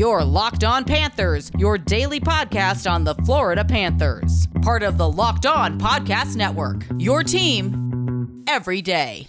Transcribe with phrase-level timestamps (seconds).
[0.00, 4.48] Your Locked On Panthers, your daily podcast on the Florida Panthers.
[4.62, 6.86] Part of the Locked On Podcast Network.
[6.96, 9.28] Your team every day.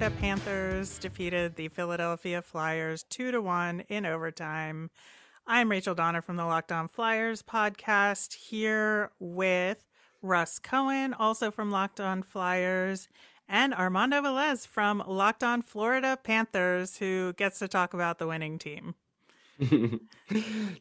[0.00, 4.88] Florida Panthers defeated the Philadelphia Flyers two to one in overtime.
[5.46, 9.84] I'm Rachel Donner from the Locked On Flyers podcast here with
[10.22, 13.08] Russ Cohen, also from Locked On Flyers,
[13.46, 18.58] and Armando Velez from Locked On Florida Panthers, who gets to talk about the winning
[18.58, 18.94] team.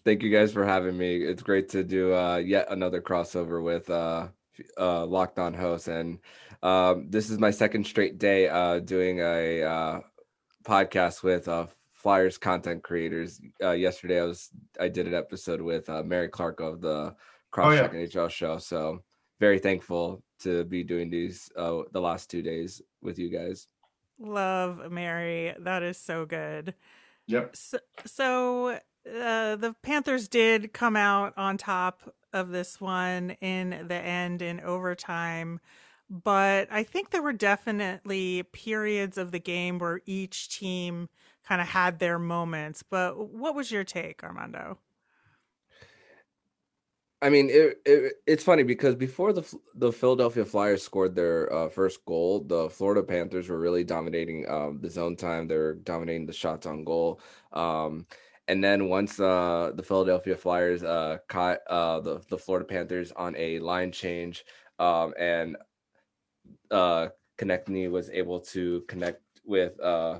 [0.06, 1.18] Thank you guys for having me.
[1.18, 4.30] It's great to do uh, yet another crossover with uh,
[4.78, 6.20] uh, Locked On hosts, and
[6.64, 10.00] um, this is my second straight day uh, doing a uh,
[10.64, 13.42] podcast with uh, Flyers content creators.
[13.62, 17.16] Uh, yesterday, I was I did an episode with uh, Mary Clark of the
[17.52, 18.58] Cross Check NHL show.
[18.58, 19.04] So
[19.40, 23.68] very thankful to be doing these uh, the last two days with you guys.
[24.20, 25.54] Love Mary.
[25.60, 26.74] That is so good.
[27.28, 27.56] Yep.
[27.56, 33.96] So, so uh, the Panthers did come out on top of this one in the
[33.96, 35.60] end in overtime,
[36.10, 41.10] but I think there were definitely periods of the game where each team
[41.48, 42.84] kind of had their moments.
[42.84, 44.80] But what was your take, Armando?
[47.22, 49.44] I mean, it, it it's funny because before the
[49.76, 54.80] the Philadelphia Flyers scored their uh, first goal, the Florida Panthers were really dominating um,
[54.82, 55.48] the zone time.
[55.48, 57.20] They were dominating the shots on goal.
[57.52, 58.06] Um,
[58.48, 63.36] and then once uh, the Philadelphia Flyers uh, caught uh, the the Florida Panthers on
[63.36, 64.46] a line change,
[64.80, 65.58] um, and
[66.72, 70.20] uh, Konecny was able to connect with uh,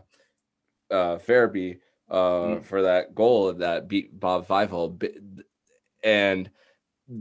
[0.92, 2.64] uh, Farabee uh, Mm.
[2.64, 4.98] for that goal that beat Bob five hole,
[6.04, 6.50] and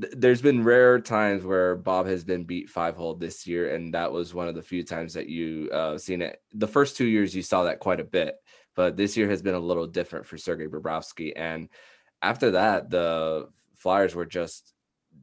[0.01, 3.93] th- there's been rare times where Bob has been beat five hole this year, and
[3.93, 6.41] that was one of the few times that you uh, seen it.
[6.55, 8.37] The first two years you saw that quite a bit,
[8.77, 11.33] but this year has been a little different for Sergei Bobrovsky.
[11.37, 11.69] And
[12.23, 14.73] after that, the Flyers were just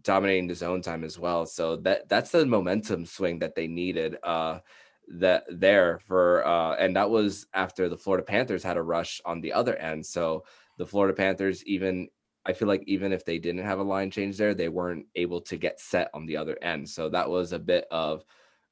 [0.05, 1.45] dominating the zone time as well.
[1.47, 4.17] So that that's the momentum swing that they needed.
[4.23, 4.61] Uh,
[5.07, 9.41] that there for uh and that was after the Florida Panthers had a rush on
[9.41, 10.05] the other end.
[10.05, 10.45] So
[10.77, 12.09] the Florida Panthers even
[12.45, 15.41] I feel like even if they didn't have a line change there, they weren't able
[15.41, 16.89] to get set on the other end.
[16.89, 18.25] So that was a bit of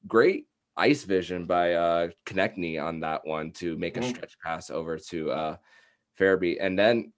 [0.06, 4.02] great ice vision by uh Konecny on that one to make a Mhm.
[4.02, 5.56] stretch pass over to uh
[6.18, 6.58] Farabee.
[6.60, 7.12] And then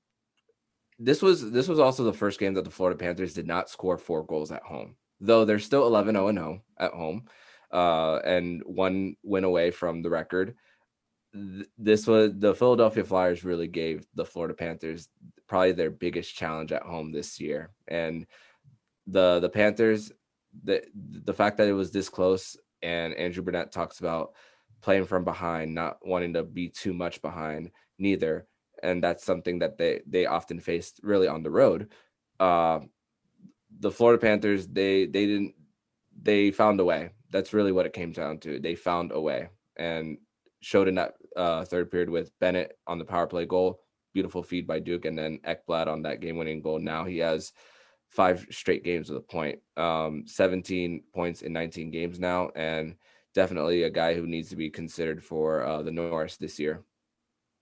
[0.99, 3.99] this was this was also the first game that the Florida Panthers did not score
[3.99, 4.97] four goals at home.
[5.21, 7.27] Though they're still 11 0 0 at home
[7.73, 10.55] uh and one win away from the record.
[11.77, 15.09] This was the Philadelphia Flyers really gave the Florida Panthers
[15.47, 17.71] probably their biggest challenge at home this year.
[17.89, 18.27] And
[19.07, 20.13] the the Panthers,
[20.65, 24.33] the the fact that it was this close, and Andrew Brunette talks about
[24.81, 28.47] playing from behind, not wanting to be too much behind, neither.
[28.83, 31.93] And that's something that they they often faced really on the road.
[32.39, 32.81] Uh,
[33.79, 35.55] the Florida Panthers, they they didn't
[36.23, 37.11] they found a way.
[37.31, 38.59] That's really what it came down to.
[38.59, 40.19] They found a way and
[40.61, 43.81] showed in that uh, third period with Bennett on the power play goal
[44.17, 46.79] beautiful feed by Duke, and then Ekblad on that game-winning goal.
[46.79, 47.53] Now he has
[48.09, 52.95] five straight games with a point, um, 17 points in 19 games now, and
[53.35, 56.83] definitely a guy who needs to be considered for uh, the Norris this year.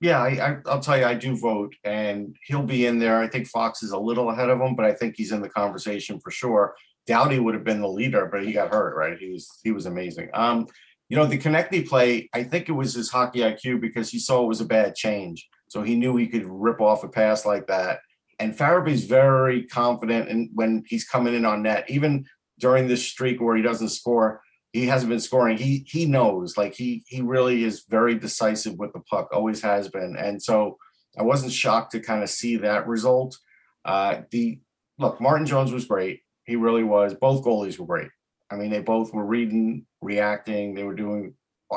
[0.01, 3.21] Yeah, I, I, I'll tell you, I do vote, and he'll be in there.
[3.21, 5.49] I think Fox is a little ahead of him, but I think he's in the
[5.49, 6.75] conversation for sure.
[7.07, 8.97] Doughty would have been the leader, but he got hurt.
[8.97, 9.19] Right?
[9.19, 10.31] He was he was amazing.
[10.35, 10.67] Um,
[11.09, 14.43] you know, the Konecny play, I think it was his hockey IQ because he saw
[14.43, 17.67] it was a bad change, so he knew he could rip off a pass like
[17.69, 18.01] that.
[18.39, 22.27] And Farabee's very confident, and when he's coming in on net, even
[22.59, 24.43] during this streak where he doesn't score,
[24.75, 25.57] he hasn't been scoring.
[25.57, 29.89] He he knows, like he he really is very decisive with the puck, always has
[29.89, 30.17] been.
[30.19, 30.79] And so
[31.17, 33.39] I wasn't shocked to kind of see that result.
[33.85, 34.59] Uh, the
[34.99, 36.23] look, Martin Jones was great.
[36.45, 37.15] He really was.
[37.15, 38.09] Both goalies were great.
[38.51, 40.75] I mean, they both were reading, reacting.
[40.75, 41.35] They were doing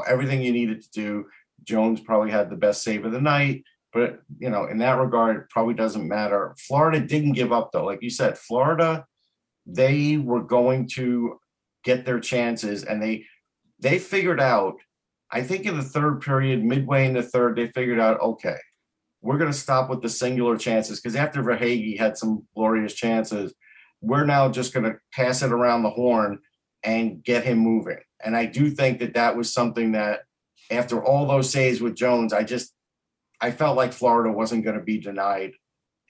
[0.07, 1.25] everything you needed to do.
[1.63, 5.38] Jones probably had the best save of the night, but you know, in that regard,
[5.38, 6.55] it probably doesn't matter.
[6.67, 7.85] Florida didn't give up though.
[7.85, 9.05] Like you said, Florida,
[9.67, 11.39] they were going to
[11.88, 13.25] get their chances and they
[13.80, 14.75] they figured out
[15.31, 18.57] i think in the third period midway in the third they figured out okay
[19.22, 23.54] we're going to stop with the singular chances because after Verhaeghe had some glorious chances
[24.01, 26.39] we're now just going to pass it around the horn
[26.84, 30.19] and get him moving and i do think that that was something that
[30.69, 32.74] after all those saves with jones i just
[33.39, 35.54] I felt like Florida wasn't going to be denied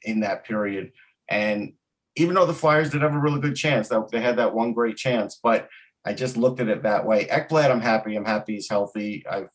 [0.04, 0.92] in that period.
[1.30, 1.74] And
[2.18, 4.74] even though the Flyers did have a really good chance, that they had that one
[4.74, 5.69] great chance, but
[6.04, 7.25] I just looked at it that way.
[7.25, 8.16] Ekblad, I'm happy.
[8.16, 9.24] I'm happy he's healthy.
[9.30, 9.50] I've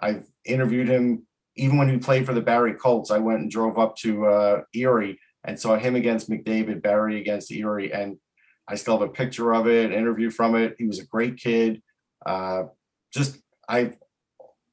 [0.00, 1.26] I've interviewed him
[1.56, 3.10] even when he played for the Barrie Colts.
[3.10, 7.50] I went and drove up to uh, Erie and saw him against McDavid, Barrie against
[7.50, 8.16] Erie, and
[8.68, 10.76] I still have a picture of it, interview from it.
[10.78, 11.82] He was a great kid.
[12.24, 12.64] Uh,
[13.12, 13.38] just
[13.68, 13.92] I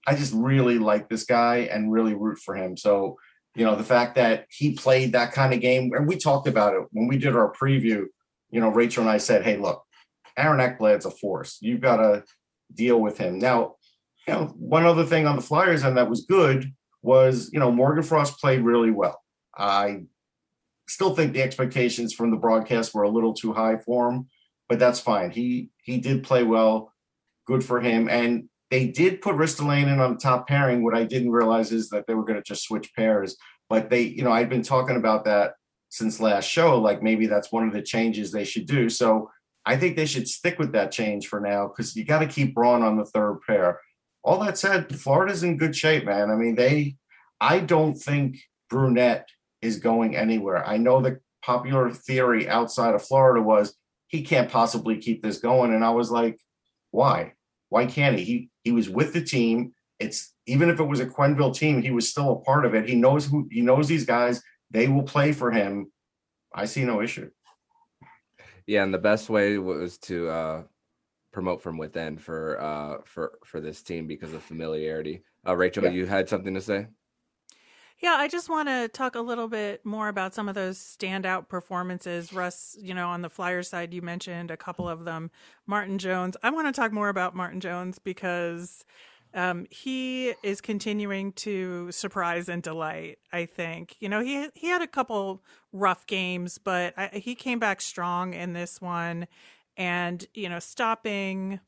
[0.08, 2.78] I just really like this guy and really root for him.
[2.78, 3.18] So,
[3.56, 6.74] you know, the fact that he played that kind of game, and we talked about
[6.74, 8.06] it when we did our preview,
[8.52, 9.84] you know, Rachel and I said, hey, look,
[10.38, 11.58] Aaron Ekblad's a force.
[11.62, 12.24] You've got to
[12.74, 13.40] deal with him.
[13.40, 13.76] Now,
[14.28, 17.72] you know, one other thing on the Flyers and that was good was, you know,
[17.72, 19.22] Morgan Frost played really well.
[19.58, 20.02] I
[20.88, 24.28] still think the expectations from the broadcast were a little too high for him,
[24.68, 25.32] but that's fine.
[25.32, 26.92] He he did play well.
[27.46, 28.10] Good for him.
[28.10, 30.84] And they did put Ristolainen on the top pairing.
[30.84, 33.38] What I didn't realize is that they were going to just switch pairs.
[33.70, 35.54] But they, you know, I've been talking about that
[35.88, 36.78] since last show.
[36.78, 38.90] Like maybe that's one of the changes they should do.
[38.90, 39.32] So
[39.66, 42.54] I think they should stick with that change for now because you got to keep
[42.54, 43.80] Braun on the third pair.
[44.26, 46.30] All that said, Florida's in good shape, man.
[46.30, 46.98] I mean, they,
[47.40, 48.40] I don't think
[48.70, 49.30] Brunette
[49.62, 50.68] is going anywhere.
[50.68, 53.74] I know the popular theory outside of Florida was
[54.08, 55.74] he can't possibly keep this going.
[55.74, 56.42] And I was like,
[56.92, 57.32] why?
[57.76, 58.24] Why can't he?
[58.24, 59.74] He he was with the team.
[60.00, 62.88] It's even if it was a Quenneville team, he was still a part of it.
[62.88, 64.42] He knows who he knows these guys.
[64.72, 65.92] They will play for him.
[66.54, 67.30] I see no issue.
[68.66, 70.64] Yeah, and the best way was to uh,
[71.34, 75.24] promote from within for uh, for for this team because of familiarity.
[75.46, 75.90] Uh, Rachel, yeah.
[75.90, 76.88] you had something to say.
[78.02, 81.48] Yeah, I just want to talk a little bit more about some of those standout
[81.48, 82.34] performances.
[82.34, 85.32] Russ, you know, on the Flyer side, you mentioned a couple of them.
[85.66, 86.36] Martin Jones.
[86.44, 88.84] I want to talk more about Martin Jones because
[89.34, 93.20] um, he is continuing to surprise and delight.
[93.32, 97.60] I think you know he he had a couple rough games, but I, he came
[97.60, 99.28] back strong in this one,
[99.78, 101.62] and you know stopping.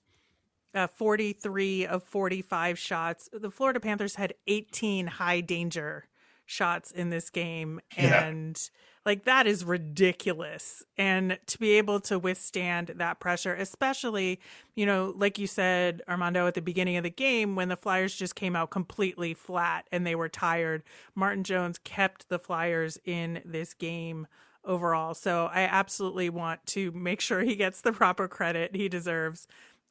[0.76, 3.30] Uh, 43 of 45 shots.
[3.34, 6.06] The Florida Panthers had 18 high danger
[6.48, 8.80] shots in this game and yeah.
[9.06, 14.40] like that is ridiculous and to be able to withstand that pressure especially
[14.74, 18.16] you know like you said Armando at the beginning of the game when the Flyers
[18.16, 20.84] just came out completely flat and they were tired
[21.14, 24.26] Martin Jones kept the Flyers in this game
[24.64, 29.48] overall so I absolutely want to make sure he gets the proper credit he deserves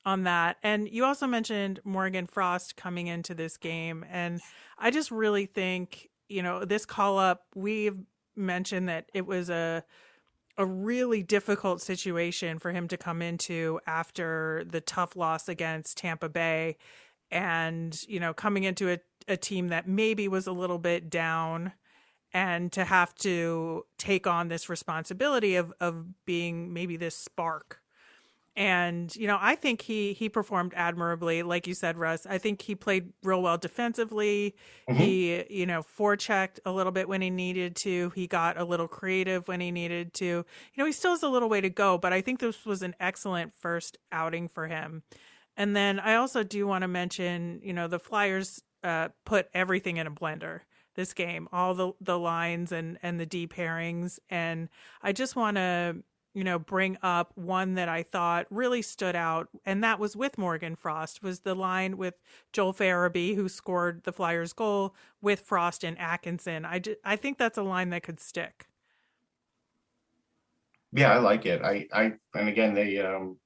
[0.06, 0.56] on that.
[0.62, 4.06] And you also mentioned Morgan Frost coming into this game.
[4.08, 4.40] And
[4.78, 7.98] I just really think you know, this call up, we've
[8.36, 9.84] mentioned that it was a
[10.58, 16.30] a really difficult situation for him to come into after the tough loss against Tampa
[16.30, 16.78] Bay
[17.30, 21.72] and, you know, coming into a, a team that maybe was a little bit down
[22.32, 27.80] and to have to take on this responsibility of of being maybe this spark
[28.56, 32.26] and you know i think he he performed admirably like you said russ.
[32.26, 34.54] I think he played real well defensively.
[34.88, 34.98] Mm-hmm.
[34.98, 38.10] he you know forechecked a little bit when he needed to.
[38.14, 40.24] He got a little creative when he needed to.
[40.24, 40.44] You
[40.76, 42.94] know he still has a little way to go but i think this was an
[42.98, 45.02] excellent first outing for him.
[45.56, 49.96] And then i also do want to mention you know the flyers uh, put everything
[49.96, 50.60] in a blender
[50.94, 54.18] this game all the the lines and and the deep pairings.
[54.30, 54.68] And
[55.02, 55.96] i just want to
[56.36, 60.36] you know, bring up one that I thought really stood out, and that was with
[60.36, 62.12] Morgan Frost, was the line with
[62.52, 66.66] Joel Farabee, who scored the Flyers' goal with Frost and Atkinson.
[66.66, 68.66] I, I think that's a line that could stick.
[70.92, 71.62] Yeah, I like it.
[71.62, 73.38] I, I, and again, they, um,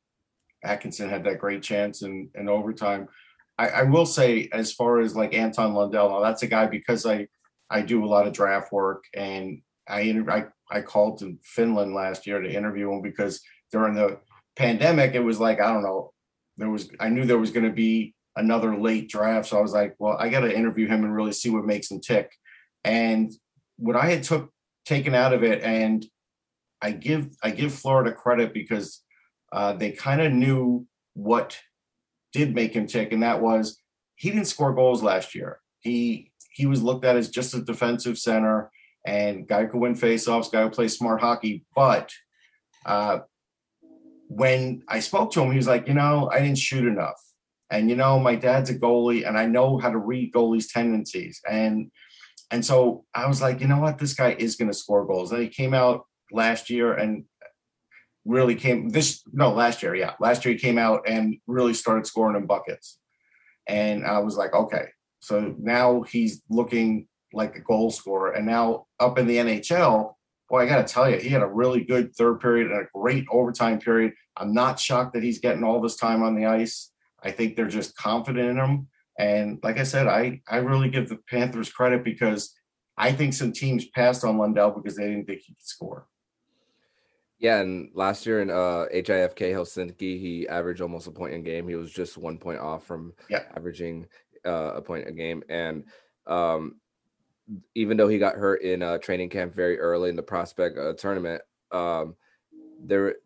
[0.65, 3.07] Atkinson had that great chance in, in overtime.
[3.57, 7.07] I, I will say, as far as like Anton Lundell, now that's a guy because
[7.07, 7.29] I,
[7.71, 12.27] I do a lot of draft work and I, I I called to Finland last
[12.27, 13.41] year to interview him because
[13.73, 14.21] during the
[14.57, 16.13] pandemic, it was like, I don't know,
[16.57, 19.49] there was, I knew there was going to be another late draft.
[19.49, 21.91] So I was like, well, I got to interview him and really see what makes
[21.91, 22.31] him tick.
[22.85, 23.33] And
[23.77, 24.53] what I had took
[24.85, 26.07] taken out of it, and
[26.81, 29.03] I give, I give Florida credit because
[29.53, 31.59] uh, they kind of knew what
[32.33, 33.13] did make him tick.
[33.13, 33.79] And that was,
[34.15, 35.61] he didn't score goals last year.
[35.81, 38.71] He, he was looked at as just a defensive center
[39.05, 41.65] and guy can win faceoffs, guy who plays smart hockey.
[41.75, 42.11] But
[42.85, 43.21] uh,
[44.29, 47.21] when I spoke to him, he was like, you know, I didn't shoot enough.
[47.71, 51.41] And you know, my dad's a goalie, and I know how to read goalies' tendencies.
[51.49, 51.91] And
[52.51, 55.31] and so I was like, you know what, this guy is going to score goals.
[55.31, 57.25] And he came out last year and
[58.25, 62.07] really came this no last year, yeah, last year he came out and really started
[62.07, 62.99] scoring in buckets.
[63.67, 64.89] And I was like, okay,
[65.21, 68.33] so now he's looking like a goal scorer.
[68.33, 70.15] And now up in the NHL,
[70.49, 72.89] boy, I got to tell you, he had a really good third period and a
[72.95, 74.13] great overtime period.
[74.37, 76.91] I'm not shocked that he's getting all this time on the ice.
[77.23, 78.89] I think they're just confident in him.
[79.19, 82.55] And like I said, I, I really give the Panthers credit because
[82.97, 86.07] I think some teams passed on Lundell because they didn't think he could score.
[87.39, 91.67] Yeah, and last year in uh, HIFK Helsinki, he averaged almost a point in game.
[91.69, 93.45] He was just one point off from yeah.
[93.57, 94.07] averaging
[94.45, 95.43] uh, a point a game.
[95.49, 95.85] And
[96.27, 96.80] um,
[97.75, 100.93] even though he got hurt in uh, training camp very early in the prospect uh,
[100.95, 101.43] tournament,
[101.73, 102.15] um,
[102.83, 103.17] there,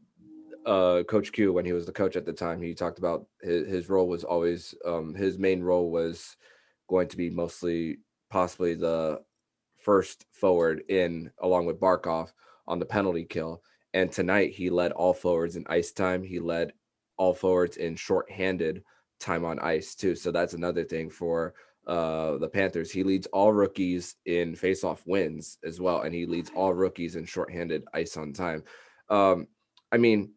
[0.67, 3.67] uh, Coach Q, when he was the coach at the time, he talked about his,
[3.69, 6.37] his role was always um, his main role was
[6.89, 7.99] going to be mostly
[8.31, 9.21] possibly the
[9.77, 12.33] first forward in along with Barkov
[12.67, 13.63] on the penalty kill
[13.95, 16.23] and tonight he led all forwards in ice time.
[16.23, 16.73] He led
[17.17, 18.83] all forwards in shorthanded
[19.21, 20.17] time on ice too.
[20.17, 21.55] So that's another thing for
[21.87, 22.91] uh, the Panthers.
[22.91, 27.25] He leads all rookies in faceoff wins as well, and he leads all rookies in
[27.25, 28.63] shorthanded ice on time.
[29.09, 29.49] Um,
[29.93, 30.33] I mean,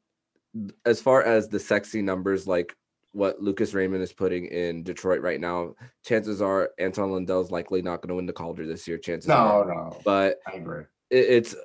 [0.85, 2.75] as far as the sexy numbers, like
[3.11, 5.73] what Lucas Raymond is putting in Detroit right now,
[6.05, 8.97] chances are Anton Lundell's likely not going to win the Calder this year.
[8.97, 10.83] Chances no, are, no, but I agree.
[11.09, 11.55] It, it's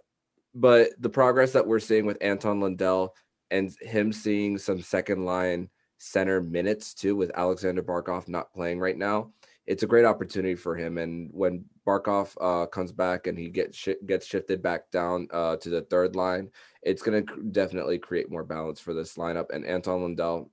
[0.54, 3.14] but the progress that we're seeing with Anton Lundell
[3.50, 8.96] and him seeing some second line center minutes too, with Alexander Barkov not playing right
[8.96, 9.32] now,
[9.66, 10.98] it's a great opportunity for him.
[10.98, 15.56] And when Barkov uh, comes back and he gets sh- gets shifted back down uh,
[15.56, 16.50] to the third line,
[16.82, 19.50] it's going to definitely create more balance for this lineup.
[19.52, 20.50] And Anton Lundell,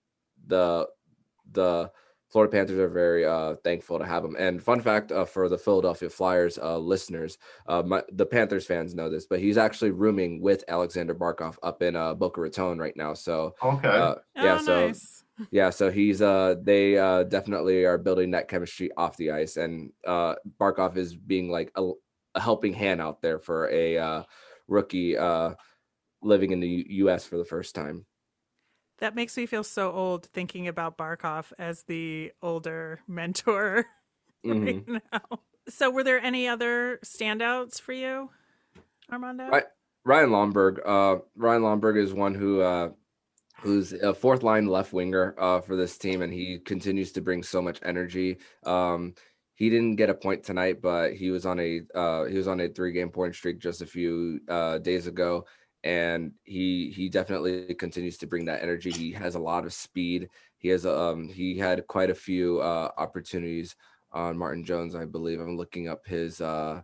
[0.47, 0.87] the
[1.51, 1.91] the
[2.29, 4.35] Florida Panthers are very uh, thankful to have him.
[4.37, 8.93] And fun fact uh, for the Philadelphia Flyers uh, listeners, uh, my, the Panthers fans
[8.93, 12.95] know this, but he's actually rooming with Alexander Barkov up in uh, Boca Raton right
[12.95, 13.15] now.
[13.15, 15.23] So okay, uh, yeah, oh, so nice.
[15.51, 19.91] Yeah, so he's uh they uh definitely are building that chemistry off the ice, and
[20.05, 21.91] uh Barkov is being like a,
[22.35, 24.23] a helping hand out there for a uh,
[24.67, 25.53] rookie uh
[26.21, 27.25] living in the U- U.S.
[27.25, 28.05] for the first time.
[28.99, 33.85] That makes me feel so old thinking about Barkov as the older mentor
[34.45, 35.39] right now.
[35.69, 38.29] So, were there any other standouts for you,
[39.11, 39.49] Armando?
[39.49, 39.63] Right.
[40.05, 40.79] Ryan Lomberg.
[40.85, 42.89] Uh, Ryan Lomberg is one who uh,
[43.61, 47.43] who's a fourth line left winger uh, for this team, and he continues to bring
[47.43, 48.37] so much energy.
[48.65, 49.13] Um,
[49.55, 52.61] he didn't get a point tonight, but he was on a uh, he was on
[52.61, 55.45] a three game point streak just a few uh, days ago,
[55.83, 58.91] and he he definitely continues to bring that energy.
[58.91, 60.29] He has a lot of speed.
[60.57, 63.75] He has um he had quite a few uh, opportunities
[64.11, 65.39] on Martin Jones, I believe.
[65.39, 66.81] I'm looking up his uh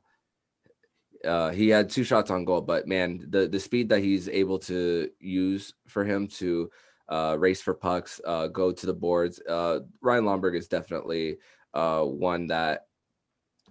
[1.25, 4.60] uh, he had two shots on goal, but man, the the speed that he's able
[4.60, 6.70] to use for him to
[7.10, 9.39] uh, race for pucks, uh, go to the boards.
[9.48, 11.38] Uh, Ryan Lomberg is definitely
[11.74, 12.88] uh, one that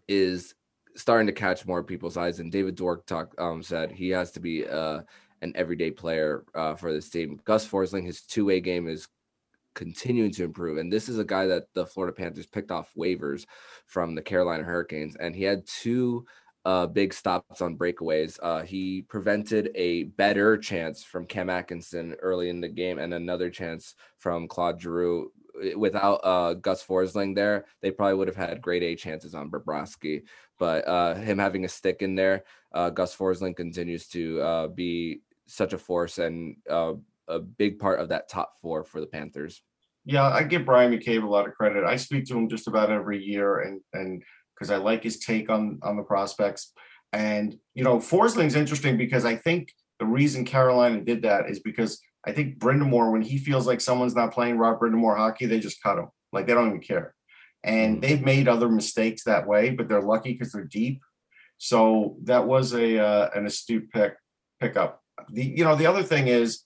[0.06, 0.54] is
[0.96, 2.38] starting to catch more people's eyes.
[2.38, 5.00] And David Dork talk um, said he has to be uh,
[5.42, 6.44] an everyday player
[6.78, 7.40] for this team.
[7.44, 9.08] Gus Forsling, his two way game is
[9.75, 10.78] continuing to improve.
[10.78, 13.44] And this is a guy that the Florida Panthers picked off waivers
[13.87, 16.25] from the Carolina Hurricanes, and he had two
[16.64, 18.38] uh, big stops on breakaways.
[18.42, 23.50] Uh, he prevented a better chance from Cam Atkinson early in the game and another
[23.50, 25.30] chance from Claude Giroux.
[25.76, 30.23] Without uh, Gus Forsling there, they probably would have had grade A chances on Bobrovsky.
[30.59, 35.21] But uh, him having a stick in there, uh, Gus Forsling continues to uh, be
[35.47, 36.94] such a force and uh,
[37.28, 39.62] a big part of that top four for the Panthers.
[40.04, 41.85] Yeah, I give Bryan McCabe a lot of credit.
[41.85, 44.23] I speak to him just about every year, and and
[44.54, 46.73] because I like his take on on the prospects.
[47.12, 52.00] And you know, Forsling's interesting because I think the reason Carolina did that is because
[52.26, 55.82] I think Brind'Amour, when he feels like someone's not playing Rob Brind'Amour hockey, they just
[55.82, 56.08] cut him.
[56.32, 57.14] Like they don't even care.
[57.62, 58.00] And Mhm.
[58.02, 61.02] they've made other mistakes that way, but they're lucky because they're deep.
[61.58, 64.16] So that was a uh, an astute pick
[64.61, 65.00] pickup.
[65.30, 66.64] The you know the other thing is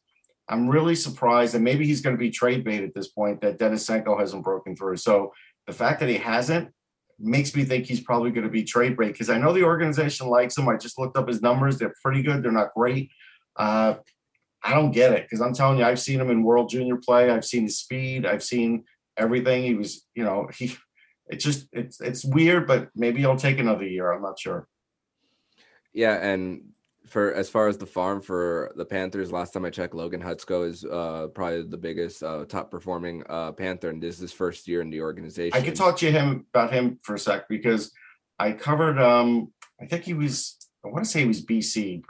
[0.48, 3.58] I'm really surprised, and maybe he's going to be trade bait at this point that
[3.58, 4.96] Denisenko hasn't broken through.
[4.96, 5.32] So
[5.66, 6.72] the fact that he hasn't
[7.18, 10.28] makes me think he's probably going to be trade bait because I know the organization
[10.28, 10.68] likes him.
[10.68, 12.42] I just looked up his numbers; they're pretty good.
[12.42, 13.10] They're not great.
[13.56, 13.94] Uh,
[14.62, 17.30] I don't get it because I'm telling you, I've seen him in World Junior play.
[17.30, 18.26] I've seen his speed.
[18.26, 18.84] I've seen
[19.16, 19.62] everything.
[19.62, 20.76] He was, you know, he.
[21.30, 24.10] It's just it's it's weird, but maybe he'll take another year.
[24.10, 24.66] I'm not sure.
[25.92, 26.70] Yeah, and
[27.08, 30.66] for as far as the farm for the Panthers, last time I checked, Logan Hutsko
[30.68, 34.68] is uh, probably the biggest uh, top performing uh, Panther, and this is his first
[34.68, 35.56] year in the organization.
[35.58, 37.92] I could talk to him about him for a sec because
[38.38, 38.98] I covered.
[38.98, 40.56] um I think he was.
[40.84, 42.02] I want to say he was BC,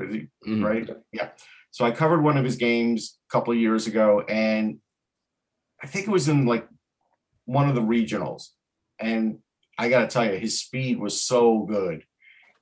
[0.47, 0.65] Mhm.
[0.65, 0.89] right?
[1.13, 1.31] Yeah.
[1.71, 4.79] So I covered one of his games a couple of years ago, and
[5.83, 6.67] I think it was in like
[7.45, 8.49] one of the regionals.
[8.99, 9.39] And
[9.79, 12.05] I got to tell you, his speed was so good.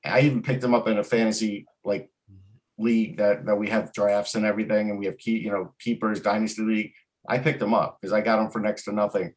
[0.04, 2.10] I even picked him up in a fantasy like
[2.78, 6.20] league that that we have drafts and everything, and we have key, you know, keepers,
[6.20, 6.92] dynasty league.
[7.28, 9.34] I picked him up because I got him for next to nothing.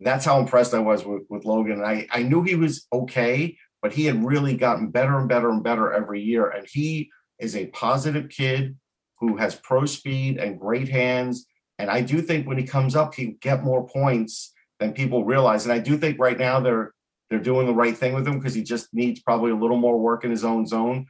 [0.00, 1.72] That's how impressed I was with, with Logan.
[1.72, 5.50] And I, I knew he was okay, but he had really gotten better and better
[5.50, 6.48] and better every year.
[6.48, 8.76] And he is a positive kid
[9.20, 11.46] who has pro speed and great hands.
[11.78, 15.64] And I do think when he comes up, he'll get more points than people realize.
[15.64, 16.92] And I do think right now they're
[17.28, 19.98] they're doing the right thing with him because he just needs probably a little more
[19.98, 21.06] work in his own zone,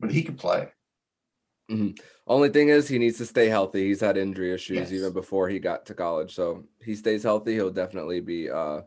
[0.00, 0.68] but he could play.
[1.70, 1.90] Mm-hmm.
[2.26, 3.86] Only thing is, he needs to stay healthy.
[3.88, 4.92] He's had injury issues Yes.
[4.92, 6.34] even before he got to college.
[6.34, 7.54] So he stays healthy.
[7.54, 8.50] He'll definitely be.
[8.50, 8.82] Uh,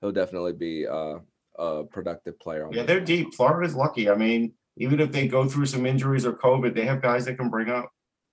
[0.00, 1.18] he'll definitely be uh,
[1.58, 2.66] a productive player.
[2.66, 3.34] On Yeah, they're deep.
[3.34, 4.08] Florida's lucky.
[4.10, 7.36] I mean, even if they go through some injuries or COVID, they have guys that
[7.38, 7.90] can bring up.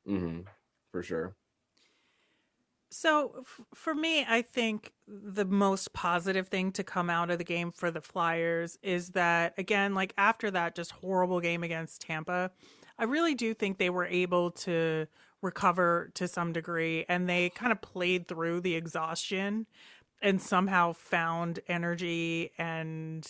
[0.08, 0.46] Mhm,
[0.92, 1.36] for sure.
[2.94, 7.44] So f- for me, I think the most positive thing to come out of the
[7.44, 12.52] game for the Flyers is that again, like after that just horrible game against Tampa,
[13.02, 15.08] I really do think they were able to
[15.42, 19.66] recover to some degree and they kind of played through the exhaustion
[20.22, 23.28] and somehow found energy and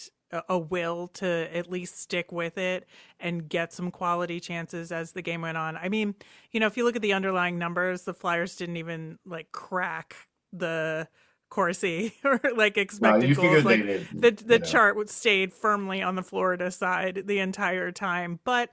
[0.49, 2.85] a, will to at least stick with it
[3.19, 5.77] and get some quality chances as the game went on.
[5.77, 6.15] I mean,
[6.51, 10.15] you know, if you look at the underlying numbers, the Flyers didn't even like crack
[10.51, 11.07] the
[11.49, 13.63] Corsi or like expected goals.
[13.63, 14.07] Like did.
[14.13, 14.65] the the you know.
[14.65, 18.69] chart stayed firmly on the Florida side the entire time, but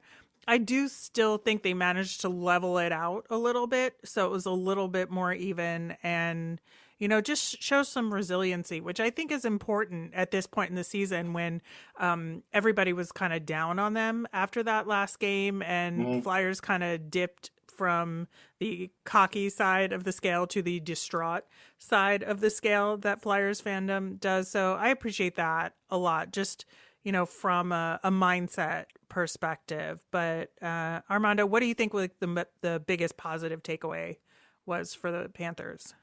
[0.48, 4.30] I do still think they managed to level it out a little bit, so it
[4.30, 6.60] was a little bit more even and
[6.98, 10.76] you know just show some resiliency, which I think is important at this point in
[10.76, 11.62] the season when
[11.98, 16.22] um, everybody was kind of down on them after that last game, and Mhm.
[16.24, 18.26] Flyers kind of dipped from
[18.58, 21.44] the cocky side of the scale to the distraught
[21.78, 24.48] side of the scale that Flyers fandom does.
[24.50, 26.64] So I appreciate that a lot, just
[27.04, 30.02] you know, from a, a mindset perspective.
[30.10, 34.18] But uh, Armando, what do you think like the the biggest positive takeaway
[34.66, 35.94] was for the Panthers?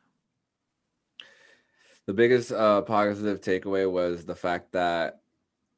[2.05, 5.21] The biggest uh, positive takeaway was the fact that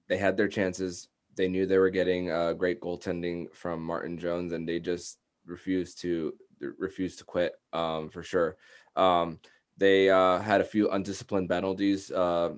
[0.07, 1.07] they had their chances.
[1.35, 5.99] They knew they were getting uh, great goaltending from Martin Jones, and they just refused
[6.01, 6.33] to
[6.79, 8.57] refused to quit um, for sure.
[8.95, 9.39] Um,
[9.77, 12.11] they uh, had a few undisciplined penalties.
[12.11, 12.55] Uh,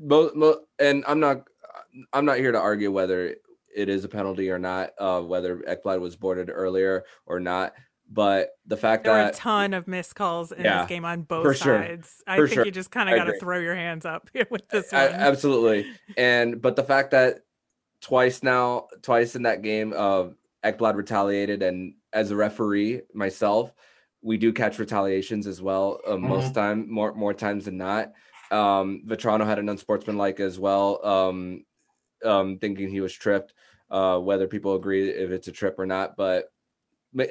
[0.00, 1.46] and I'm not
[2.12, 3.34] I'm not here to argue whether
[3.74, 7.72] it is a penalty or not, uh, whether Ekblad was boarded earlier or not.
[8.12, 11.22] But the fact There were a ton of missed calls in Yeah, this game on
[11.22, 11.80] both for sure.
[11.80, 12.22] sides.
[12.26, 12.64] I For think sure.
[12.64, 15.14] you just kind of got to throw your hands up with this I- one.
[15.14, 15.86] absolutely.
[16.16, 17.40] And but the fact that
[18.02, 20.24] twice now, twice in that game, uh,
[20.64, 23.72] Ekblad retaliated, and as a referee myself,
[24.22, 26.00] we do catch retaliations as well.
[26.06, 28.10] Uh, Most time, more more times than not.
[28.50, 31.64] Um, Vatrano had an unsportsmanlike as well, um,
[32.24, 33.54] um, thinking he was tripped.
[33.90, 36.52] Uh, whether people agree if it's a trip or not, but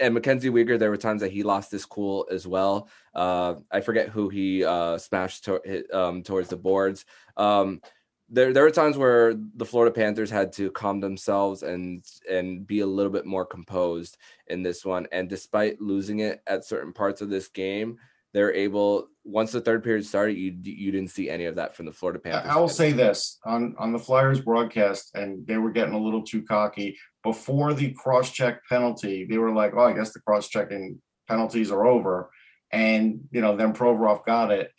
[0.01, 2.89] and Mackenzie Weegar, there were times that he lost his cool as well.
[3.13, 7.05] Uh, I forget who he uh, smashed to, um, towards the boards.
[7.38, 7.82] Um,
[8.27, 12.82] there, there were times where the Florida Panthers had to calm themselves and and be
[12.82, 15.08] a little bit more composed in this one.
[15.12, 17.97] And despite losing it at certain parts of this game,
[18.34, 19.08] they're able.
[19.30, 22.20] Once the third period started, you you didn't see any of that from the Florida
[22.20, 22.52] Panthers.
[22.52, 26.24] I will say this on on the Flyers broadcast, and they were getting a little
[26.24, 29.26] too cocky before the cross check penalty.
[29.26, 32.32] They were like, "Oh, I guess the cross checking penalties are over,"
[32.72, 34.72] and you know, then Provorov got it.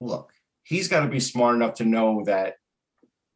[0.00, 0.32] Look,
[0.64, 2.54] he's got to be smart enough to know that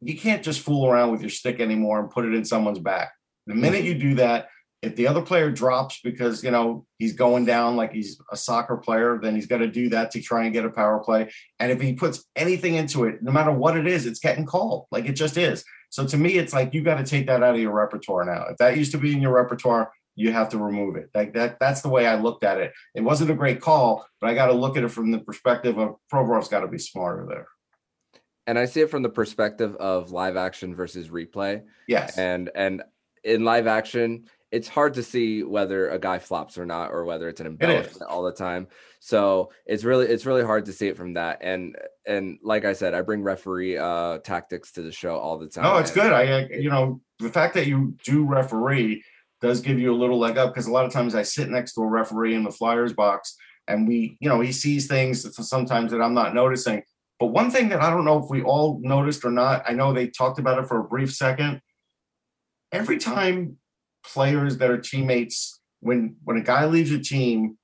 [0.01, 3.13] you can't just fool around with your stick anymore and put it in someone's back.
[3.47, 4.49] The minute you do that,
[4.81, 8.77] if the other player drops because you know he's going down like he's a soccer
[8.77, 11.31] player, then he's got to do that to try and get a power play.
[11.59, 14.87] And if he puts anything into it, no matter what it is, it's getting called.
[14.91, 15.65] Like it just is.
[15.91, 18.45] So to me, it's like you got to take that out of your repertoire now.
[18.51, 21.11] If that used to be in your repertoire, you have to remove it.
[21.15, 21.59] Like that.
[21.59, 22.73] That's the way I looked at it.
[22.95, 25.79] It wasn't a great call, but I got to look at it from the perspective
[25.79, 27.47] of Provorov's got to be smarter there.
[28.47, 31.63] and I see it from the perspective of live action versus replay.
[31.89, 32.17] Yes.
[32.17, 32.83] and and
[33.25, 37.29] in live action it's hard to see whether a guy flops or not or whether
[37.29, 38.67] it's an embellishment all the time
[39.01, 42.73] so it's really it's really hard to see it from that and and like i
[42.73, 46.13] said i bring referee uh tactics to the show all the time No, it's good.
[46.13, 49.03] I, uh, you know, the fact that you do referee
[49.41, 51.75] does give you a little leg up because a lot of times I sit next
[51.75, 55.35] to a referee in the Flyers box and we, you know, he sees things that
[55.35, 56.83] sometimes that I'm not noticing.
[57.21, 59.93] But one thing that I don't know if we all noticed or not, I know
[59.93, 61.61] they talked about it for a brief second.
[62.73, 63.59] Every time
[64.13, 67.57] players that are teammates, when when a guy leaves a team,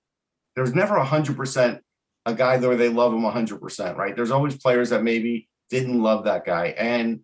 [0.54, 1.80] there's never hundred percent
[2.26, 4.14] a guy where they love him hundred percent, right?
[4.16, 6.68] There's always players that maybe didn't love that guy.
[6.78, 7.20] And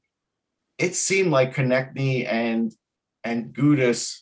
[0.79, 2.73] it seemed like Konecny and
[3.25, 4.21] and Gudas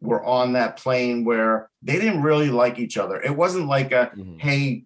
[0.00, 3.20] were on that plane where they didn't really like each other.
[3.20, 4.40] It wasn't like a Mhm.
[4.40, 4.84] hey,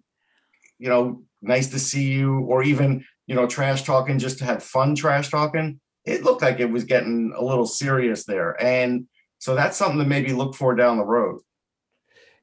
[0.79, 4.61] you know, nice to see you, or even you know, trash talking just to have
[4.61, 5.79] fun trash talking.
[6.05, 9.07] It looked like it was getting a little serious there, and
[9.41, 11.39] so that's something to maybe look for down the road.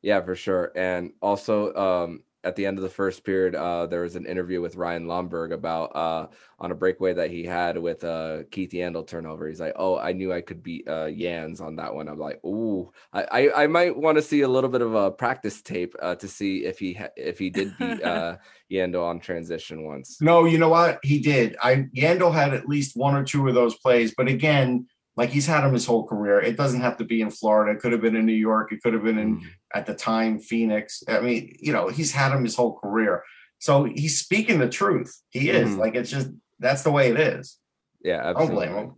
[0.02, 0.72] Yeah, for sure.
[0.74, 4.60] And also, um, at the end of the first period, uh, there was an interview
[4.60, 6.26] with Ryan Lomberg about uh,
[6.58, 9.46] on a breakaway that he had with uh, Keith Yandle turnover.
[9.46, 12.44] He's like, "Oh, I knew I could beat uh, Yans on that one." I'm like,
[12.44, 15.94] "Ooh, I I, I might want to see a little bit of a practice tape
[16.02, 18.38] uh, to see if he ha- if he did beat uh,
[18.72, 20.98] Yandle on transition once." No, you know what?
[21.04, 21.56] He did.
[21.62, 24.86] I Yandle had at least one or two of those plays, but again,
[25.18, 26.40] like he's had them his whole career.
[26.40, 27.72] It doesn't have to be in Florida.
[27.72, 28.72] It could have been in New York.
[28.72, 29.42] It could have been in Mm.
[29.74, 31.02] at the time Phoenix.
[31.08, 33.24] I mean, you know, he's had him his whole career.
[33.58, 35.12] So he's speaking the truth.
[35.30, 35.70] He is.
[35.70, 35.78] Mhm.
[35.78, 36.28] Like it's just
[36.60, 37.58] that's the way it is.
[38.02, 38.92] Yeah, I don't blame him.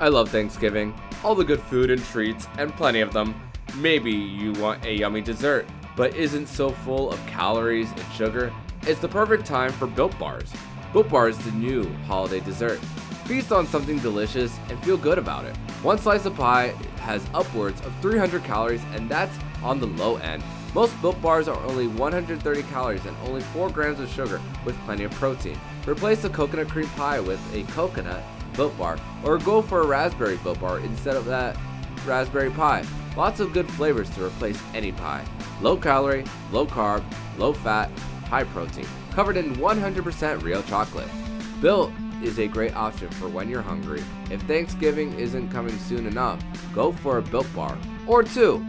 [0.00, 0.92] I love Thanksgiving.
[1.22, 3.34] All the good food and treats, and plenty of them.
[3.76, 8.52] Maybe you want a yummy dessert, but isn't so full of calories and sugar?
[8.88, 10.50] It's the perfect time for Built Bars.
[10.92, 12.80] Built Bar is the new holiday dessert.
[13.28, 15.54] Feast on something delicious and feel good about it.
[15.82, 16.68] One slice of pie
[17.00, 20.42] has upwards of 300 calories, and that's on the low end.
[20.74, 25.04] Most Built Bars are only 130 calories and only 4 grams of sugar with plenty
[25.04, 25.60] of protein.
[25.86, 30.38] Replace a coconut cream pie with a coconut Built Bar, or go for a raspberry
[30.38, 31.54] Built Bar instead of that
[32.06, 32.82] raspberry pie.
[33.14, 35.22] Lots of good flavors to replace any pie.
[35.60, 37.04] Low calorie, low carb,
[37.36, 37.90] low fat,
[38.30, 41.08] high protein, covered in 100% real chocolate.
[41.60, 44.02] Built is a great option for when you're hungry.
[44.30, 46.42] If Thanksgiving isn't coming soon enough,
[46.74, 47.76] go for a Built Bar
[48.06, 48.64] or two.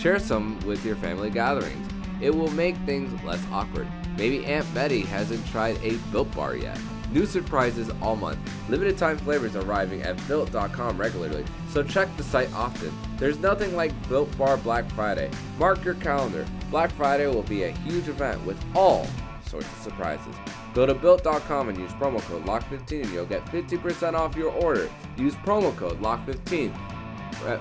[0.00, 1.88] Share some with your family gatherings.
[2.20, 3.88] It will make things less awkward.
[4.16, 6.78] Maybe Aunt Betty hasn't tried a Built Bar yet.
[7.12, 8.38] New surprises all month.
[8.68, 12.92] Limited time flavors arriving at built.com regularly, so check the site often.
[13.16, 15.30] There's nothing like Built Bar Black Friday.
[15.58, 16.44] Mark your calendar.
[16.70, 19.06] Black Friday will be a huge event with all
[19.46, 20.34] sorts of surprises.
[20.74, 24.90] Go to built.com and use promo code LOCK15 and you'll get 15% off your order.
[25.16, 26.74] Use promo code LOCK15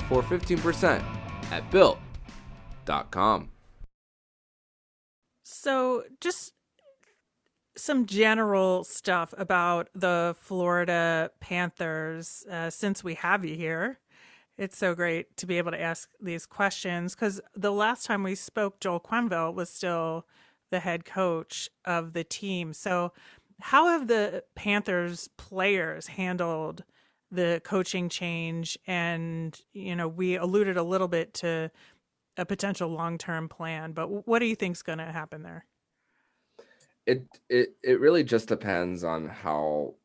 [0.07, 1.03] for 15%
[1.51, 3.49] at built.com.
[5.43, 6.53] So, just
[7.77, 13.99] some general stuff about the Florida Panthers uh, since we have you here.
[14.57, 18.35] It's so great to be able to ask these questions because the last time we
[18.35, 20.25] spoke, Joel Quenneville was still
[20.71, 22.73] the head coach of the team.
[22.73, 23.13] So,
[23.61, 26.83] how have the Panthers players handled
[27.31, 28.77] the coaching change?
[28.85, 31.71] And, you know, we alluded a little bit to
[32.37, 35.65] a potential long term plan, but what do you think's going to happen there?
[37.05, 39.95] It it it really just depends on how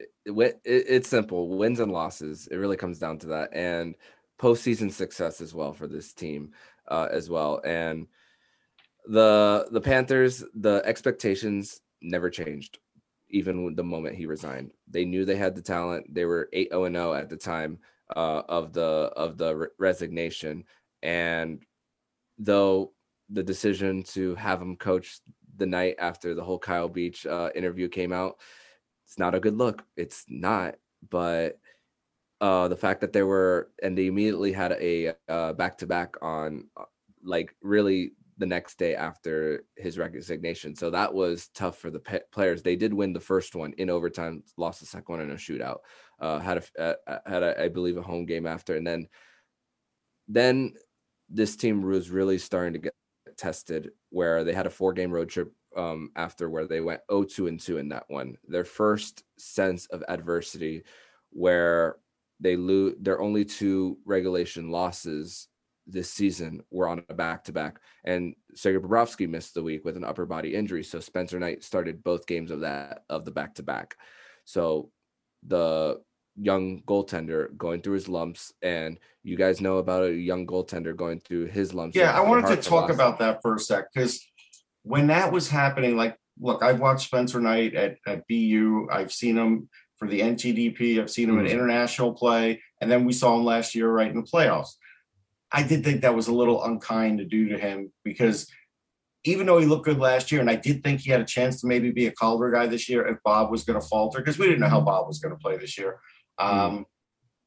[0.00, 2.48] it, it, it's simple wins and losses.
[2.48, 3.94] It really comes down to that, and
[4.38, 6.52] postseason success as well for this team
[6.88, 7.60] uh, as well.
[7.64, 8.08] And
[9.06, 12.78] the the Panthers, the expectations never changed,
[13.30, 14.70] even the moment he resigned.
[14.88, 16.12] They knew they had the talent.
[16.12, 17.78] They were eight zero and zero at the time
[18.14, 20.64] uh, of the of the re- resignation,
[21.02, 21.62] and
[22.38, 22.92] though
[23.30, 25.20] the decision to have him coach
[25.56, 28.38] the night after the whole Kyle Beach uh, interview came out,
[29.06, 29.84] it's not a good look.
[29.96, 30.74] It's not,
[31.10, 31.58] but
[32.40, 36.66] uh, the fact that they were and they immediately had a back to back on
[36.76, 36.84] uh,
[37.22, 40.74] like really the next day after his resignation.
[40.74, 42.00] So that was tough for the
[42.32, 42.62] players.
[42.62, 45.78] They did win the first one in overtime, lost the second one in a shootout.
[46.20, 49.08] Uh, had a uh, had a, I believe a home game after, and then
[50.28, 50.74] then
[51.28, 52.94] this team was really starting to get
[53.36, 57.48] tested where they had a four game road trip um, after where they went 0-2
[57.48, 58.36] and 2 in that one.
[58.46, 60.84] Their first sense of adversity
[61.30, 61.96] where
[62.40, 65.48] they lose their only two regulation losses
[65.86, 67.78] this season were on a back to back.
[68.04, 70.82] And Sergei Bobrovsky missed the week with an upper body injury.
[70.82, 73.96] So Spencer Knight started both games of that of the back to back.
[74.44, 74.90] So
[75.46, 76.00] the
[76.36, 81.20] young goaltender going through his lumps and you guys know about a young goaltender going
[81.20, 81.96] through his lumps.
[81.96, 84.20] Yeah, I wanted to talk about that for a sec because
[84.82, 88.88] when that was happening, like, look, I've watched Spencer Knight at, at BU.
[88.90, 91.00] I've seen him for the NTDP.
[91.00, 91.52] I've seen him in Mhm.
[91.52, 94.74] international play, and then we saw him last year right in the playoffs.
[95.54, 98.50] I did think that was a little unkind to do to him because
[99.24, 101.60] even though he looked good last year, and I did think he had a chance
[101.60, 104.38] to maybe be a Calder guy this year if Bob was going to falter because
[104.38, 105.98] we didn't know how Bob was going to play this year.
[106.38, 106.84] Um,